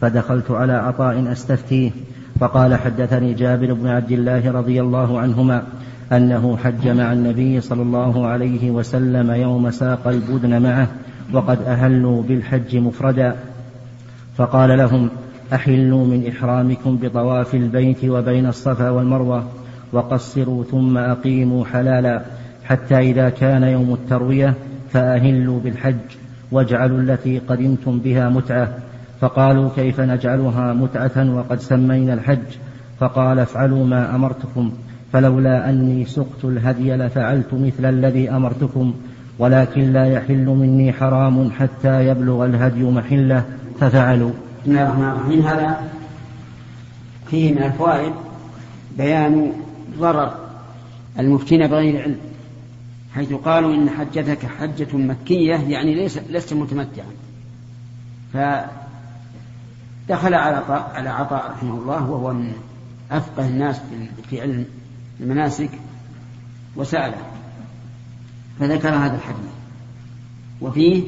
[0.00, 1.90] فدخلت على عطاء أستفتيه
[2.40, 5.62] فقال حدثني جابر بن عبد الله رضي الله عنهما
[6.12, 10.88] أنه حج مع النبي صلى الله عليه وسلم يوم ساق البدن معه
[11.32, 13.36] وقد أهلوا بالحج مفردا.
[14.36, 15.10] فقال لهم
[15.52, 19.44] أحلوا من إحرامكم بطواف البيت وبين الصفا والمروة
[19.92, 22.22] وقصروا ثم أقيموا حلالا
[22.64, 24.54] حتى إذا كان يوم التروية
[24.90, 25.94] فأهلوا بالحج
[26.52, 28.78] واجعلوا التي قدمتم بها متعة.
[29.20, 32.56] فقالوا كيف نجعلها متعة وقد سمينا الحج؟
[32.98, 34.72] فقال افعلوا ما أمرتكم
[35.12, 38.94] فلولا أني سقت الهدي لفعلت مثل الذي أمرتكم
[39.38, 43.44] ولكن لا يحل مني حرام حتى يبلغ الهدي محلة
[43.80, 44.30] ففعلوا.
[44.66, 45.46] بسم الله الرحمن الرحيم.
[45.46, 45.90] هذا
[47.30, 48.12] فيه من الفوائد
[48.98, 49.52] بيان
[49.98, 50.34] ضرر
[51.18, 52.18] المفتين بغير علم
[53.14, 57.06] حيث قالوا إن حجتك حجة مكية يعني ليس لست متمتعا.
[60.08, 62.52] دخل على عطاء على عطاء رحمه الله وهو من
[63.10, 63.80] أفقه الناس
[64.30, 64.64] في علم
[65.20, 65.70] المناسك
[66.76, 67.22] وسأله
[68.60, 69.50] فذكر هذا الحديث.
[70.60, 71.02] وفيه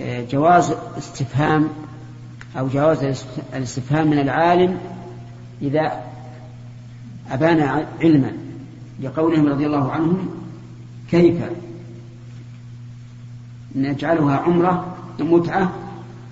[0.00, 1.68] آه، جواز استفهام
[2.58, 4.78] أو جواز الاستفهام من العالم
[5.62, 6.02] إذا
[7.30, 8.32] أبان علما
[9.02, 10.28] لقولهم رضي الله عنهم
[11.10, 11.36] كيف
[13.76, 15.72] نجعلها عمرة متعة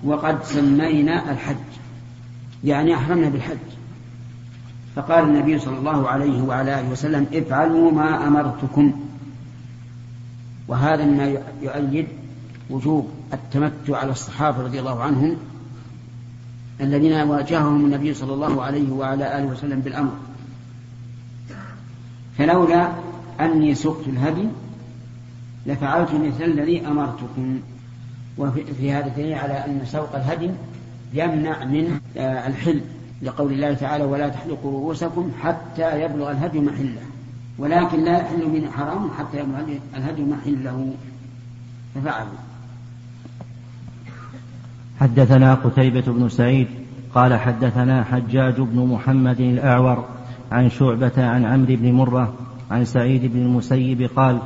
[0.03, 1.55] وقد سمينا الحج
[2.63, 3.57] يعني أحرمنا بالحج.
[4.95, 8.93] فقال النبي صلى الله عليه وعلى آله وسلم افعلوا ما أمرتكم.
[10.67, 12.07] وهذا مما يؤيد
[12.69, 15.37] وجوب التمتع على الصحابة رضي الله عنهم
[16.81, 20.11] الذين واجههم النبي صلى الله عليه وعلى آله وسلم بالأمر.
[22.37, 22.91] فلولا
[23.39, 24.47] أني سقت الهدي
[25.65, 27.59] لفعلت مثل الذي أمرتكم.
[28.37, 30.51] وفي هذا دليل على أن سوق الهدي
[31.13, 32.81] يمنع من آه، الحل
[33.21, 37.01] لقول الله تعالى ولا تحلقوا رؤوسكم حتى يبلغ الهدي محله.
[37.57, 40.93] ولكن لا يحل من حرام حتى يبلغ الهدي محله.
[41.95, 42.48] ففعلوا.
[44.99, 46.67] حدثنا قتيبة بن سعيد
[47.15, 50.05] قال حدثنا حجاج بن محمد الأعور
[50.51, 52.33] عن شعبة عن عمرو بن مرة
[52.71, 54.39] عن سعيد بن المسيب قال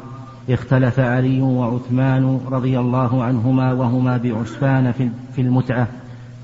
[0.50, 5.88] اختلف علي وعثمان رضي الله عنهما وهما بعسفان في المتعة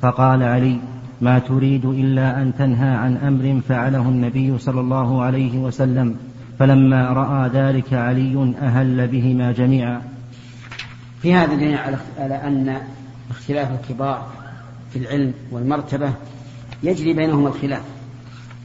[0.02, 0.80] فقال علي
[1.22, 6.15] ما تريد إلا أن تنهى عن أمر فعله النبي صلى الله عليه وسلم
[6.60, 10.02] فلما رأى ذلك علي أهل بهما جميعا.
[11.22, 11.78] في هذا دليل
[12.17, 12.78] على أن
[13.30, 14.28] اختلاف الكبار
[14.94, 16.13] في العلم والمرتبة
[16.84, 17.82] يجري بينهم الخلاف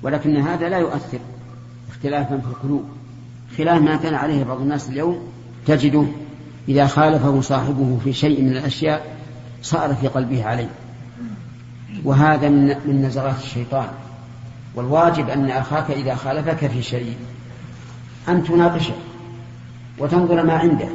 [0.03, 1.18] ولكن هذا لا يؤثر
[1.90, 2.85] اختلافا في القلوب.
[3.59, 5.29] خلاف ما كان عليه بعض الناس اليوم
[5.66, 6.05] تجده
[6.68, 9.16] إذا خالفه صاحبه في شيء من الأشياء
[9.62, 10.70] صار في قلبه عليه.
[12.05, 13.88] وهذا من من نزغات الشيطان.
[14.74, 17.16] والواجب أن أخاك إذا خالفك في شيء
[18.29, 18.94] أن تناقشه
[19.98, 20.88] وتنظر ما عنده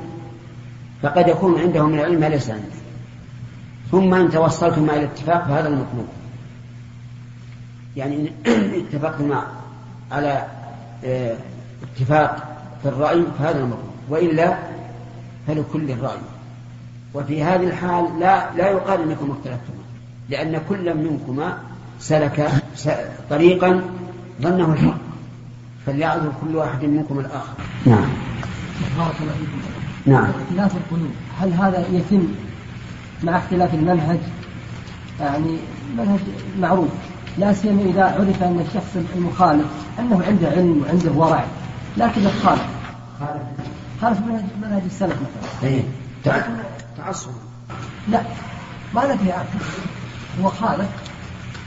[1.01, 2.79] فقد يكون عنده من العلم ما ليس عندك
[3.91, 6.07] ثم إن توصلتم إلى اتفاق فهذا المطلوب.
[7.95, 9.33] يعني إن اتفقتم
[10.11, 10.45] على
[11.05, 11.35] آه
[11.83, 13.89] اتفاق في الرأي فهذا المطلوب.
[14.09, 14.57] وإلا
[15.47, 16.19] فلكل الرأي.
[17.13, 19.83] وفي هذه الحال لا لا يقال إنكم اختلفتما
[20.29, 21.57] لأن كل منكما
[21.99, 22.51] سلك
[23.29, 23.81] طريقا
[24.41, 24.97] ظنه الحق.
[25.85, 27.53] فليعذر كل واحد منكم الآخر.
[27.85, 28.09] نعم.
[28.97, 30.23] بارك الله فيكم نعم.
[30.23, 32.27] اختلاف القلوب هل هذا يتم
[33.23, 34.19] مع اختلاف المنهج
[35.19, 35.57] يعني
[35.97, 36.19] منهج
[36.59, 36.89] معروف.
[37.37, 39.65] لا سيما إذا عرف أن الشخص المخالف
[39.99, 41.45] أنه عنده علم وعنده ورع
[41.97, 42.65] لكنه خالف
[44.01, 45.69] خالف منهج منهج السلف مثلا.
[45.69, 45.83] إيه.
[46.97, 47.31] تعصب.
[48.09, 48.21] لا
[48.95, 49.45] ما له
[50.41, 50.89] هو خالف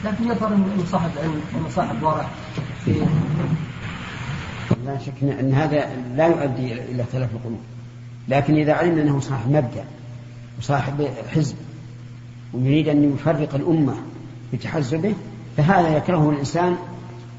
[0.05, 2.27] لكن يظهر انه صاحب علم إنه صاحب ورع.
[4.85, 5.87] لا شك ان هذا
[6.17, 7.61] لا يؤدي إلى اختلاف القلوب.
[8.29, 9.85] لكن إذا علم أنه صاحب مبدأ
[10.59, 11.57] وصاحب حزب
[12.55, 13.95] ويريد أن يفرق الأمة
[14.53, 15.15] بتحزبه
[15.57, 16.77] فهذا يكرهه الإنسان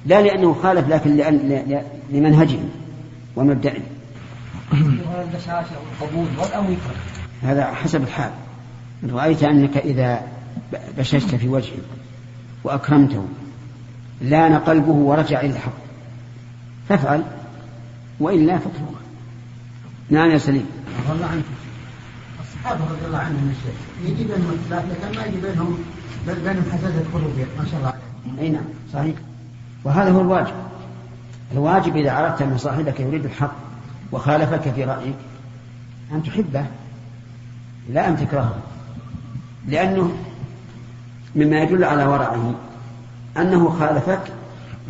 [0.05, 2.59] لا لأنه خالف لكن لأن لمنهجه
[3.35, 3.81] ومبدئه
[7.41, 8.31] هذا حسب الحال.
[9.03, 10.27] إن رأيت أنك إذا
[10.97, 11.81] بششت في وجهه
[12.63, 13.25] وأكرمته
[14.21, 15.73] لأن قلبه ورجع إلى الحق.
[16.89, 17.23] فافعل
[18.19, 19.03] وإلا فاتركه.
[20.09, 20.65] نعم يا سليم.
[22.65, 25.77] رضي الله عنك الصحابة رضي الله عنهم الشيخ يجي بينهم اختلاف لكن ما يجي بينهم
[26.27, 28.39] بينهم حساسة قلوب ما شاء الله عليهم.
[28.39, 29.15] أي نعم صحيح.
[29.83, 30.53] وهذا هو الواجب.
[31.51, 33.55] الواجب إذا عرفت أن صاحبك يريد الحق
[34.11, 35.15] وخالفك في رأيك
[36.11, 36.65] أن تحبه
[37.89, 38.55] لا أن تكرهه.
[39.67, 40.17] لأنه
[41.35, 42.55] مما يدل على ورعه
[43.37, 44.21] أنه خالفك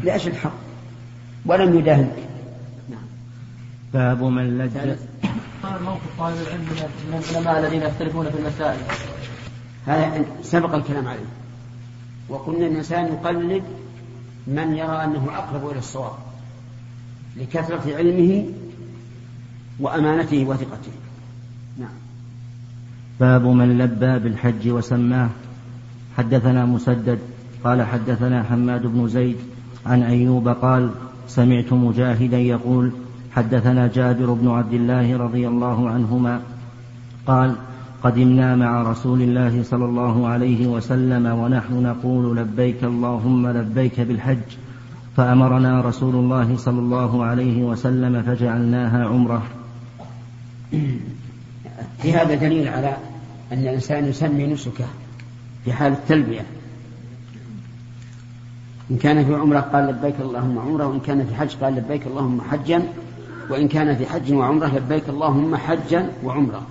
[0.04, 0.54] لأجل الحق
[1.46, 2.16] ولم يداهنك.
[2.90, 3.06] نعم.
[3.94, 4.98] باب من لج
[5.64, 8.80] موقف طالب العلم من العلماء الذين يختلفون في المسائل.
[9.86, 11.26] هذا سبق الكلام عليه.
[12.30, 13.64] وقلنا الإنسان يقلد
[14.48, 16.14] من يرى أنه أقرب إلى الصواب
[17.38, 18.46] لكثرة علمه
[19.80, 20.92] وأمانته وثقته.
[21.80, 21.96] نعم.
[23.20, 25.30] باب من لبى بالحج وسماه.
[26.18, 27.20] حدثنا مسدد
[27.64, 29.38] قال حدثنا حماد بن زيد
[29.86, 30.92] عن أيوب قال
[31.28, 32.92] سمعت مجاهدا يقول
[33.36, 36.42] حدثنا جابر بن عبد الله رضي الله عنهما
[37.28, 37.56] قال
[38.04, 44.50] قدمنا مع رسول الله صلى الله عليه وسلم ونحن نقول لبيك اللهم لبيك بالحج
[45.18, 49.44] فأمرنا رسول الله صلى الله عليه وسلم فجعلناها عمرة.
[52.02, 52.98] في هذا دليل على
[53.52, 54.86] أن الإنسان يسمي نسكه
[55.66, 56.42] في حال التلبية.
[58.92, 62.42] إن كان في عمرة قال لبيك اللهم عمرة وإن كان في حج قال لبيك اللهم
[62.42, 62.84] حجا.
[63.50, 66.62] وإن كان في حج وعمرة لبيك اللهم حجا وعمرة.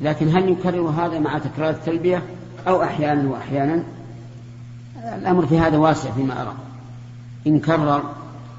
[0.00, 2.22] لكن هل يكرر هذا مع تكرار التلبية
[2.68, 3.82] أو أحيانا وأحيانا؟
[5.18, 6.54] الأمر في هذا واسع فيما أرى.
[7.46, 8.02] إن كرر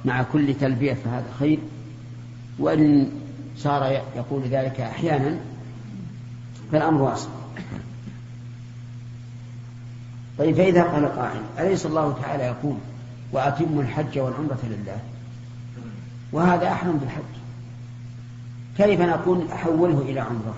[0.06, 1.60] مع كل تلبية فهذا خير.
[2.60, 3.12] وإن
[3.58, 5.38] صار يقول ذلك أحيانا
[6.72, 7.30] فالأمر واسع.
[10.40, 12.76] طيب فإذا قال قائل أليس الله تعالى يقول
[13.32, 14.98] وأتموا الحج والعمرة لله
[16.32, 17.40] وهذا أحرم بالحج
[18.78, 20.56] كيف نقول أحوله إلى عمرة؟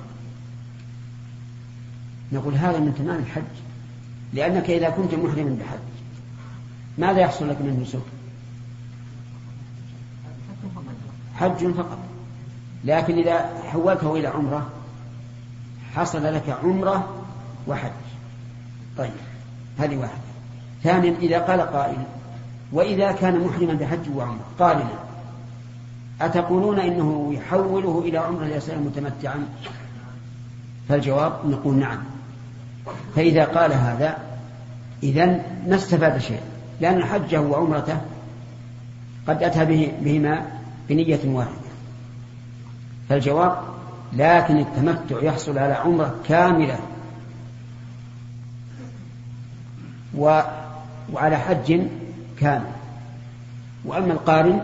[2.32, 3.62] نقول هذا من تمام الحج
[4.34, 5.80] لأنك إذا كنت محرما بحج
[6.98, 8.00] ماذا يحصل لك من نسك؟
[11.36, 11.98] حج فقط.
[12.86, 14.70] لكن إذا حولته إلى عمرة
[15.96, 17.24] حصل لك عمرة
[17.68, 17.92] وحج.
[18.98, 19.12] طيب
[19.80, 20.22] هذه واحدة.
[20.84, 22.04] ثانيا إذا قال قائل
[22.72, 25.11] وإذا كان محرما بحج وعمرة قارنا
[26.26, 29.48] أتقولون إنه يحوله إلى عمرة ليصير متمتعا؟
[30.90, 31.98] فالجواب نقول نعم.
[33.16, 34.18] فإذا قال هذا
[35.04, 35.26] إذا
[35.68, 36.42] ما استفاد شيء
[36.82, 38.02] لأن حجه وعمرته
[39.28, 40.46] قد أتى به بهما
[40.90, 41.72] بنية واحدة.
[43.10, 43.58] فالجواب
[44.14, 46.80] لكن التمتع يحصل على عمرة كاملة.
[50.18, 50.42] و
[51.14, 51.82] وعلى حج
[52.40, 52.72] كامل.
[53.86, 54.62] وأما القارن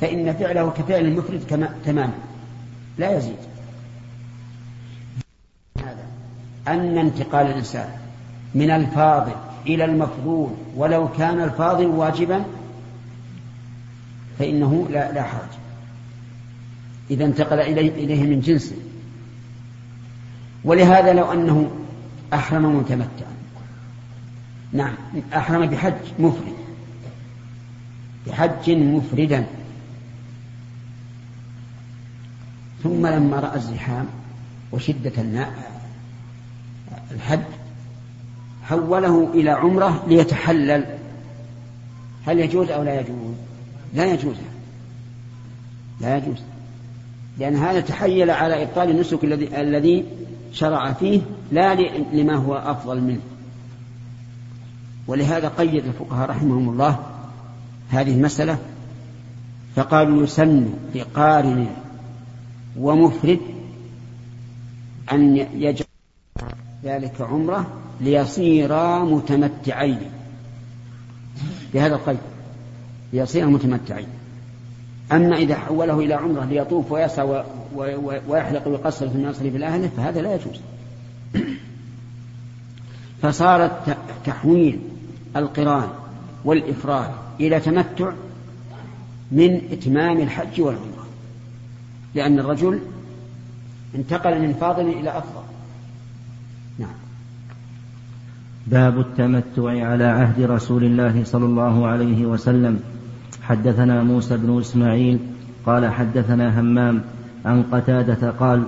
[0.00, 2.12] فإن فعله كفعل المفرد تماما.
[2.98, 3.36] لا يزيد.
[5.78, 6.06] هذا.
[6.68, 7.88] أن انتقال الإنسان
[8.54, 9.32] من الفاضل
[9.66, 12.44] إلى المفضول ولو كان الفاضل واجبا
[14.38, 15.48] فإنه لا, لا حرج.
[17.10, 18.76] إذا انتقل إليه, إليه من جنسه
[20.64, 21.70] ولهذا لو أنه
[22.34, 23.36] أحرم متمتعا.
[24.72, 24.94] نعم
[25.36, 26.56] أحرم بحج مفرد.
[28.26, 29.46] بحج مفردا.
[32.82, 34.06] ثم لما رأى الزحام
[34.72, 35.12] وشدة
[37.10, 37.40] الحج
[38.62, 40.84] حوله إلى عمرة ليتحلل.
[42.26, 43.34] هل يجوز أو لا يجوز؟
[43.94, 44.36] لا يجوز.
[46.00, 46.42] لا يجوز.
[47.38, 50.04] لأن هذا تحيل على إبطال النسك الذي الذي
[50.52, 51.20] شرع فيه
[51.52, 51.74] لا
[52.12, 53.20] لما هو أفضل منه.
[55.06, 56.98] ولهذا قيد الفقهاء رحمهم الله
[57.90, 58.58] هذه المسألة
[59.76, 61.66] فقالوا يسن لقارن
[62.78, 63.40] ومفرد
[65.12, 65.86] أن يجعل
[66.84, 67.66] ذلك عمرة
[68.00, 70.10] ليصيرا متمتعين.
[71.74, 72.18] بهذا القيد
[73.12, 74.08] ليصيرا متمتعين.
[75.12, 77.44] أما إذا حوله إلى عمرة ليطوف ويسعى
[78.28, 80.60] ويحلق ويقصر ثم يصرف إلى أهله فهذا لا يجوز.
[83.22, 83.82] فصار
[84.24, 84.78] تحويل
[85.36, 85.88] القران
[86.44, 87.10] والإفراد
[87.40, 88.12] إلى تمتع
[89.32, 90.95] من إتمام الحج والعمرة.
[92.16, 92.78] لأن الرجل
[93.94, 95.42] انتقل من فاضل إلى أفضل.
[96.78, 96.96] نعم.
[98.66, 102.80] باب التمتع على عهد رسول الله صلى الله عليه وسلم.
[103.42, 105.18] حدثنا موسى بن إسماعيل
[105.66, 107.02] قال حدثنا همام
[107.44, 108.62] عن قتادة قال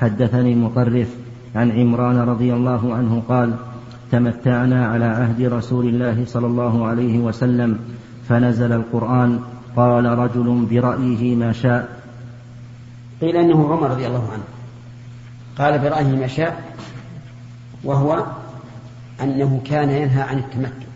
[0.00, 1.08] حدثني مطرف
[1.54, 3.54] عن عمران رضي الله عنه قال
[4.12, 7.78] تمتعنا على عهد رسول الله صلى الله عليه وسلم
[8.28, 9.40] فنزل القرآن
[9.76, 12.03] قال رجل برأيه ما شاء
[13.20, 14.44] قيل أنه عمر رضي الله عنه.
[15.58, 16.74] قال برأيه ما شاء
[17.84, 18.26] وهو
[19.20, 20.86] أنه كان ينهى عن التمتع.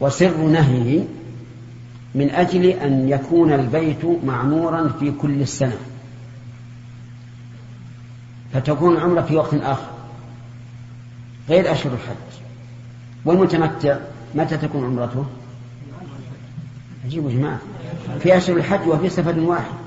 [0.00, 1.04] وسر نهيه
[2.14, 5.76] من أجل أن يكون البيت معمورا في كل السنة.
[8.52, 9.90] فتكون العمرة في وقت آخر.
[11.48, 12.42] غير أشهر الحج.
[13.24, 13.96] والمتمتع
[14.34, 15.24] متى تكون عمرته؟
[17.04, 17.58] عجيب يا جماعة.
[18.20, 19.81] في أشهر الحج وفي سفر واحد.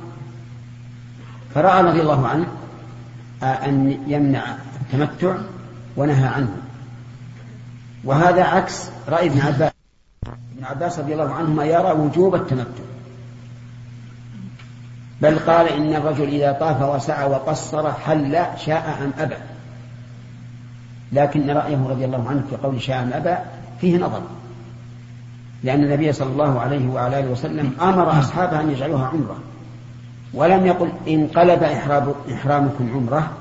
[1.56, 2.45] فرأى رضي الله عنه
[3.43, 4.43] أن يمنع
[4.82, 5.36] التمتع
[5.97, 6.58] ونهى عنه.
[8.03, 9.72] وهذا عكس رأي ابن عباس.
[10.56, 12.84] ابن عباس رضي الله عنهما يرى وجوب التمتع.
[15.22, 19.36] بل قال إن الرجل إذا طاف وسعى وقصر حل شاء أم أبى.
[21.12, 23.36] لكن رأيه رضي الله عنه في قول شاء أم أبى
[23.82, 24.22] فيه نظر.
[25.64, 29.38] لأن النبي صلى الله عليه وعلى آله وسلم أمر أصحابه أن يجعلوها عمرة.
[30.36, 31.63] ولم يقل انقلب
[32.33, 33.31] إحرامكم عمرة.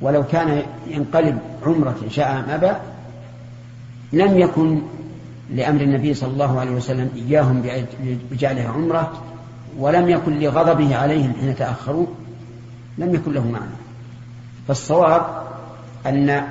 [0.00, 2.72] ولو كان ينقلب عمرة شاء أم أبى
[4.12, 4.82] لم يكن
[5.50, 7.62] لأمر النبي صلى الله عليه وسلم إياهم
[8.30, 9.12] بجعلها عمرة
[9.78, 12.06] ولم يكن لغضبه عليهم حين تأخروا
[12.98, 13.76] لم يكن له معنى.
[14.68, 15.26] فالصواب
[16.06, 16.48] أن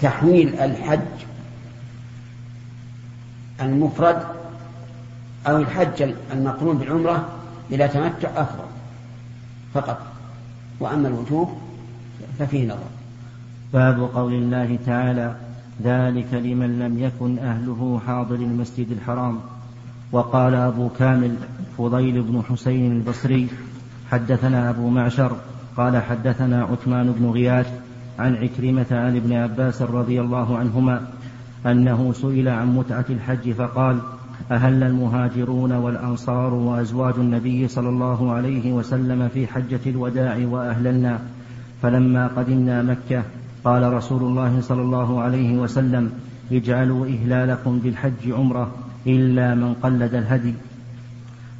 [0.00, 1.00] تحويل الحج
[3.60, 4.22] المفرد
[5.46, 7.28] أو الحج المقرون بالعمرة
[7.70, 8.64] بلا تمتع أفضل
[9.74, 9.98] فقط.
[10.80, 11.48] وأما الوجوب
[12.38, 12.88] ففيه نظر.
[13.72, 15.36] باب قول الله تعالى
[15.82, 19.40] ذلك لمن لم يكن أهله حاضر المسجد الحرام.
[20.12, 21.36] وقال أبو كامل
[21.78, 23.48] فضيل بن حسين البصري
[24.10, 25.36] حدثنا أبو معشر
[25.76, 27.80] قال حدثنا عثمان بن غياث
[28.18, 31.06] عن عكرمة عن ابن عباس رضي الله عنهما
[31.66, 33.98] أنه سئل عن متعة الحج فقال
[34.50, 41.18] أهل المهاجرون والأنصار وأزواج النبي صلى الله عليه وسلم في حجة الوداع وأهللنا
[41.82, 43.22] فلما قدمنا مكة
[43.64, 46.12] قال رسول الله صلى الله عليه وسلم
[46.52, 48.70] اجعلوا إهلالكم بالحج عمرة
[49.06, 50.54] إلا من قلد الهدي.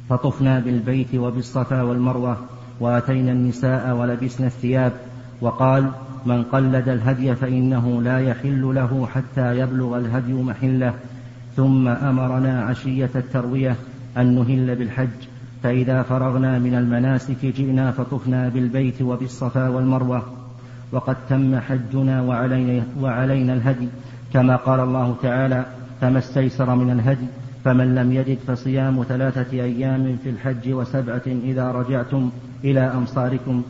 [0.09, 2.37] فطفنا بالبيت وبالصفا والمروة
[2.79, 4.93] وأتينا النساء ولبسنا الثياب.
[5.41, 5.91] وقال
[6.25, 10.93] من قلد الهدي فإنه لا يحل له حتى يبلغ الهدي محله.
[11.59, 13.75] ثم أمرنا عشية التروية
[14.17, 15.19] أن نهل بالحج
[15.63, 20.23] فإذا فرغنا من المناسك جئنا فطفنا بالبيت وبالصفا والمروة.
[20.91, 23.87] وقد تم حجنا وعلينا, وعلينا الهدي
[24.33, 25.65] كما قال الله تعالى
[26.01, 27.27] فما استيسر من الهدي
[27.65, 32.29] فمن لم يجد فصيام ثلاثة أيام في الحج وسبعة إذا رجعتم
[32.63, 33.63] إلى أمصاركم.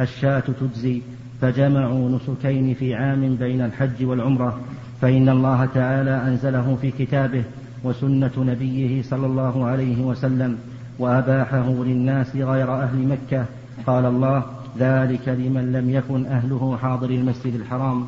[0.00, 1.02] الشاة تجزي
[1.42, 4.60] فجمعوا نسكين في عام بين الحج والعمرة
[5.00, 7.44] فإن الله تعالى أنزله في كتابه
[7.84, 10.58] وسنة نبيه صلى الله عليه وسلم
[10.98, 13.44] وأباحه للناس غير أهل مكة.
[13.86, 14.42] قال الله
[14.78, 18.06] ذلك لمن لم يكن أهله حاضر المسجد الحرام.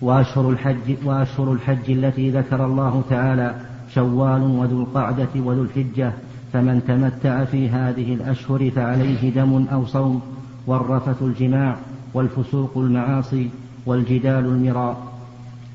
[0.00, 3.54] وأشهر الحج, وأشهر الحج التي ذكر الله تعالى
[3.94, 6.12] شوال وذو القعدة وذو الحجة
[6.52, 10.22] فمن تمتع في هذه الأشهر فعليه دم أو صوم
[10.66, 11.76] والرفث الجماع.
[12.14, 13.50] والفسوق المعاصي
[13.86, 15.12] والجدال المراء.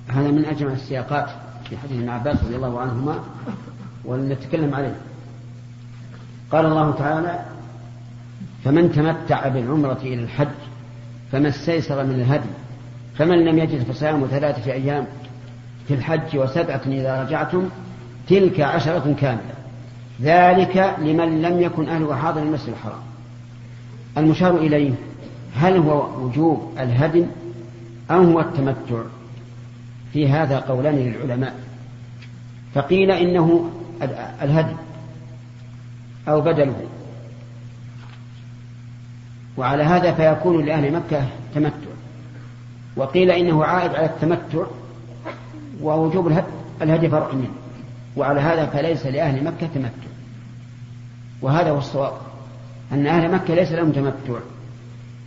[0.07, 1.29] هذا من أجمع السياقات
[1.69, 3.19] في حديث ابن عباس رضي الله عنهما
[4.05, 4.95] ولنتكلم عليه.
[6.51, 7.45] قال الله تعالى
[8.63, 10.47] فمن تمتع بالعمرة إلى الحج
[11.31, 12.49] فما استيسر من الهدي
[13.17, 15.07] فمن لم يجد فصيام ثلاثة أيام
[15.87, 17.69] في الحج وسبعة إذا رجعتم
[18.27, 19.55] تلك عشرة كاملة.
[20.21, 23.01] ذلك لمن لم يكن أهله حاضر المسجد الحرام.
[24.17, 24.93] المشار إليه
[25.55, 27.25] هل هو وجوب الهدي
[28.11, 29.01] أو هو التمتع؟
[30.13, 31.55] في هذا قولان للعلماء.
[32.73, 33.71] فقيل إنه
[34.41, 34.75] الهدي
[36.27, 36.85] أو بدله.
[39.57, 41.91] وعلى هذا فيكون لأهل مكة تمتع.
[42.95, 44.65] وقيل إنه عائد على التمتع
[45.81, 46.43] ووجوب
[46.81, 47.51] الهدي فرع منه.
[48.17, 50.09] وعلى هذا فليس لأهل مكة تمتع.
[51.41, 52.13] وهذا هو الصواب
[52.91, 54.39] أن أهل مكة ليس لهم تمتع.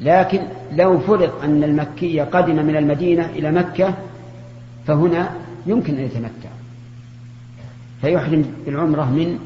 [0.01, 0.41] لكن
[0.73, 3.95] لو فرض أن المكي قدم من المدينة إلى مكة
[4.87, 5.31] فهنا
[5.67, 6.51] يمكن أن يتمتع.
[8.01, 9.39] فيحرم بالعمرة من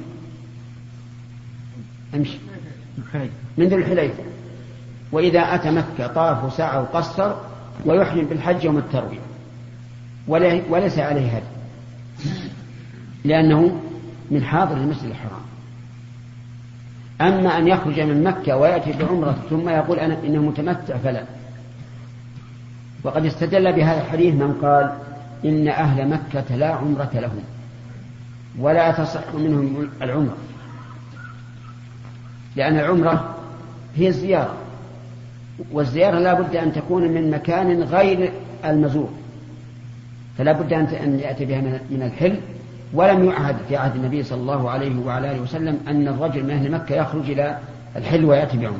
[2.14, 2.38] أمشي.
[3.58, 4.22] من ذي الحليفة.
[5.12, 7.34] وإذا أتى مكة طاف وسعى وقصر
[7.84, 9.20] ويحرم بالحج يوم التروية
[10.70, 11.46] وليس عليه هدي.
[13.24, 13.80] لأنه
[14.30, 15.42] من حاضر المسجد الحرام.
[17.22, 21.22] أما أن يخرج من مكة ويأتي بعمرة ثم يقول أنا إنه متمتع فلا.
[23.04, 24.92] وقد استدل بهذا الحديث من قال
[25.44, 27.42] إن أهل مكة لا عمرة لهم
[28.58, 30.36] ولا تصح منهم العمرة
[32.56, 33.34] لأن العمرة
[33.96, 34.54] هي الزيارة
[35.72, 38.32] والزيارة لا بد أن تكون من مكان غير
[38.64, 39.10] المزور
[40.38, 42.36] فلا بد أن يأتي بها من الحل
[42.92, 46.70] ولم يعهد في عهد النبي صلى الله عليه وعلى آله وسلم أن الرجل من أهل
[46.70, 47.58] مكة يخرج إلى
[47.96, 48.78] الحل ويأتي بعمرة.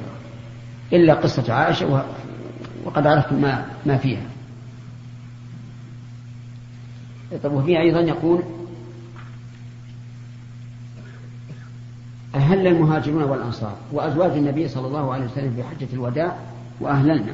[0.93, 2.05] إلا قصة عائشة
[2.85, 4.23] وقد عرفتم ما, ما فيها.
[7.43, 8.43] طيب وفيه أيضا يقول
[12.35, 16.37] أهل المهاجرون والأنصار وأزواج النبي صلى الله عليه وسلم في حجة الوداع
[16.81, 17.33] وأهللنا.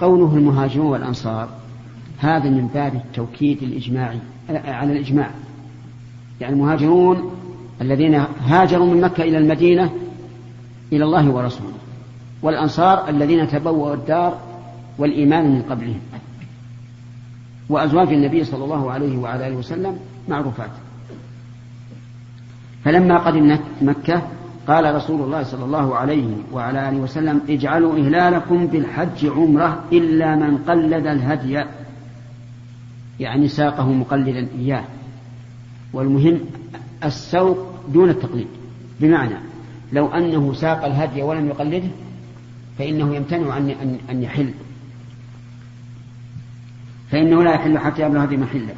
[0.00, 1.48] قوله المهاجرون والأنصار
[2.18, 4.18] هذا من باب التوكيد الإجماعي
[4.64, 5.30] على الإجماع.
[6.40, 7.30] يعني المهاجرون
[7.80, 9.90] الذين هاجروا من مكة إلى المدينة
[10.92, 11.72] إلى الله ورسوله
[12.42, 14.38] والأنصار الذين تبوأوا الدار
[14.98, 16.00] والإيمان من قبلهم.
[17.68, 19.98] وأزواج النبي صلى الله عليه وعلى آله وسلم
[20.28, 20.70] معروفات.
[22.84, 24.22] فلما قدمنا مكة
[24.68, 30.58] قال رسول الله صلى الله عليه وعلى آله وسلم اجعلوا إهلالكم بالحج عمرة إلا من
[30.58, 31.64] قلد الهدي.
[33.20, 34.84] يعني ساقه مقلدا إياه.
[35.92, 36.40] والمهم
[37.04, 37.58] السوق
[37.88, 38.46] دون التقليد.
[39.00, 39.34] بمعنى
[39.92, 41.88] لو أنه ساق الهدي ولم يقلده
[42.78, 44.50] فإنه يمتنع أن أن يحل.
[47.10, 48.74] فإنه لا يحل حتى يبلغ هذه محله.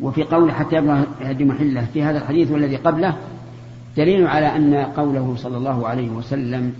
[0.00, 3.16] وفي قول حتى يبلغ هدي محله في هذا الحديث والذي قبله
[3.96, 6.72] دليل على أن قوله صلى الله عليه وسلم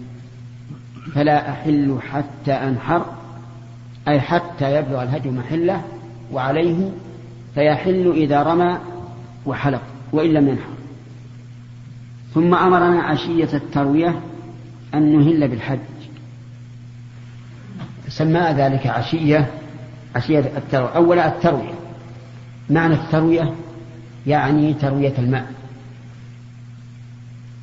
[1.14, 3.06] فلا أحل حتى أنحر
[4.08, 5.82] أي حتى يبلغ الهدي محله
[6.32, 6.90] وعليه
[7.54, 8.78] فيحل إذا رمى
[9.46, 10.76] وحلق وإن لم ينحر.
[12.34, 14.20] ثم أمرنا عشية التروية
[14.94, 15.78] أن نهل بالحج.
[18.08, 19.50] سمى ذلك عشية
[20.16, 20.88] عشية التروية.
[20.88, 21.74] أولا التروية.
[22.70, 23.54] معنى التروية
[24.26, 25.52] يعني تروية الماء.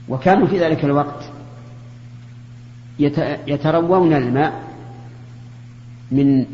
[0.09, 1.23] وكانوا في ذلك الوقت
[3.47, 4.63] يتروون الماء
[6.11, 6.45] من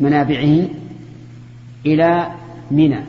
[0.00, 0.68] منابعهم
[1.86, 2.32] إلى
[2.70, 3.00] منى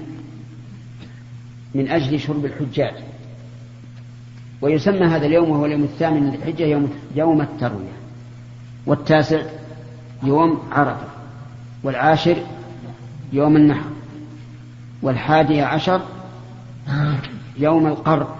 [1.75, 2.93] من أجل شرب الحجاج.
[4.61, 7.93] ويسمى هذا اليوم وهو اليوم الثامن من الحجة يوم, يوم التروية.
[8.85, 9.41] والتاسع
[10.23, 11.07] يوم عرفة.
[11.83, 12.37] والعاشر
[13.33, 13.89] يوم النحر.
[15.01, 16.01] والحادي عشر
[17.57, 18.35] يوم القر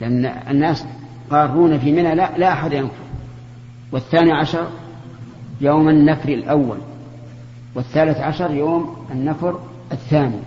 [0.00, 0.84] لأن الناس
[1.30, 2.94] قارون في منى لا, لا أحد ينكر.
[3.92, 4.68] والثاني عشر
[5.60, 6.78] يوم النفر الأول.
[7.74, 9.60] والثالث عشر يوم النفر
[9.92, 10.38] الثاني.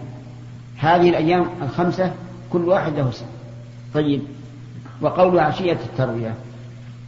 [0.78, 2.11] هذه الأيام الخمسة
[2.53, 3.28] كل واحد له سنة
[3.93, 4.21] طيب
[5.01, 6.34] وقول عشية التروية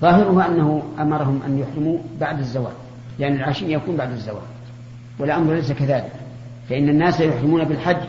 [0.01, 2.73] ظاهرها أنه أمرهم أن يحرموا بعد الزوال
[3.19, 4.41] لأن يعني العشي يكون بعد الزوال
[5.19, 6.11] والأمر ليس كذلك
[6.69, 8.07] فإن الناس يحرمون بالحج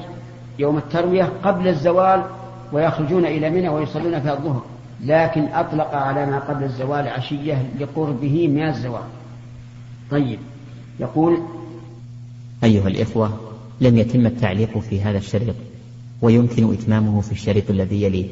[0.58, 2.22] يوم التروية قبل الزوال
[2.72, 4.62] ويخرجون إلى منى ويصلون فيها الظهر
[5.04, 9.02] لكن أطلق على ما قبل الزوال عشية لقربه من الزوال
[10.10, 10.38] طيب
[11.00, 11.38] يقول
[12.64, 13.40] أيها الإخوة
[13.80, 15.54] لم يتم التعليق في هذا الشريط
[16.22, 18.26] ويمكن إتمامه في الشريط الذي يليه.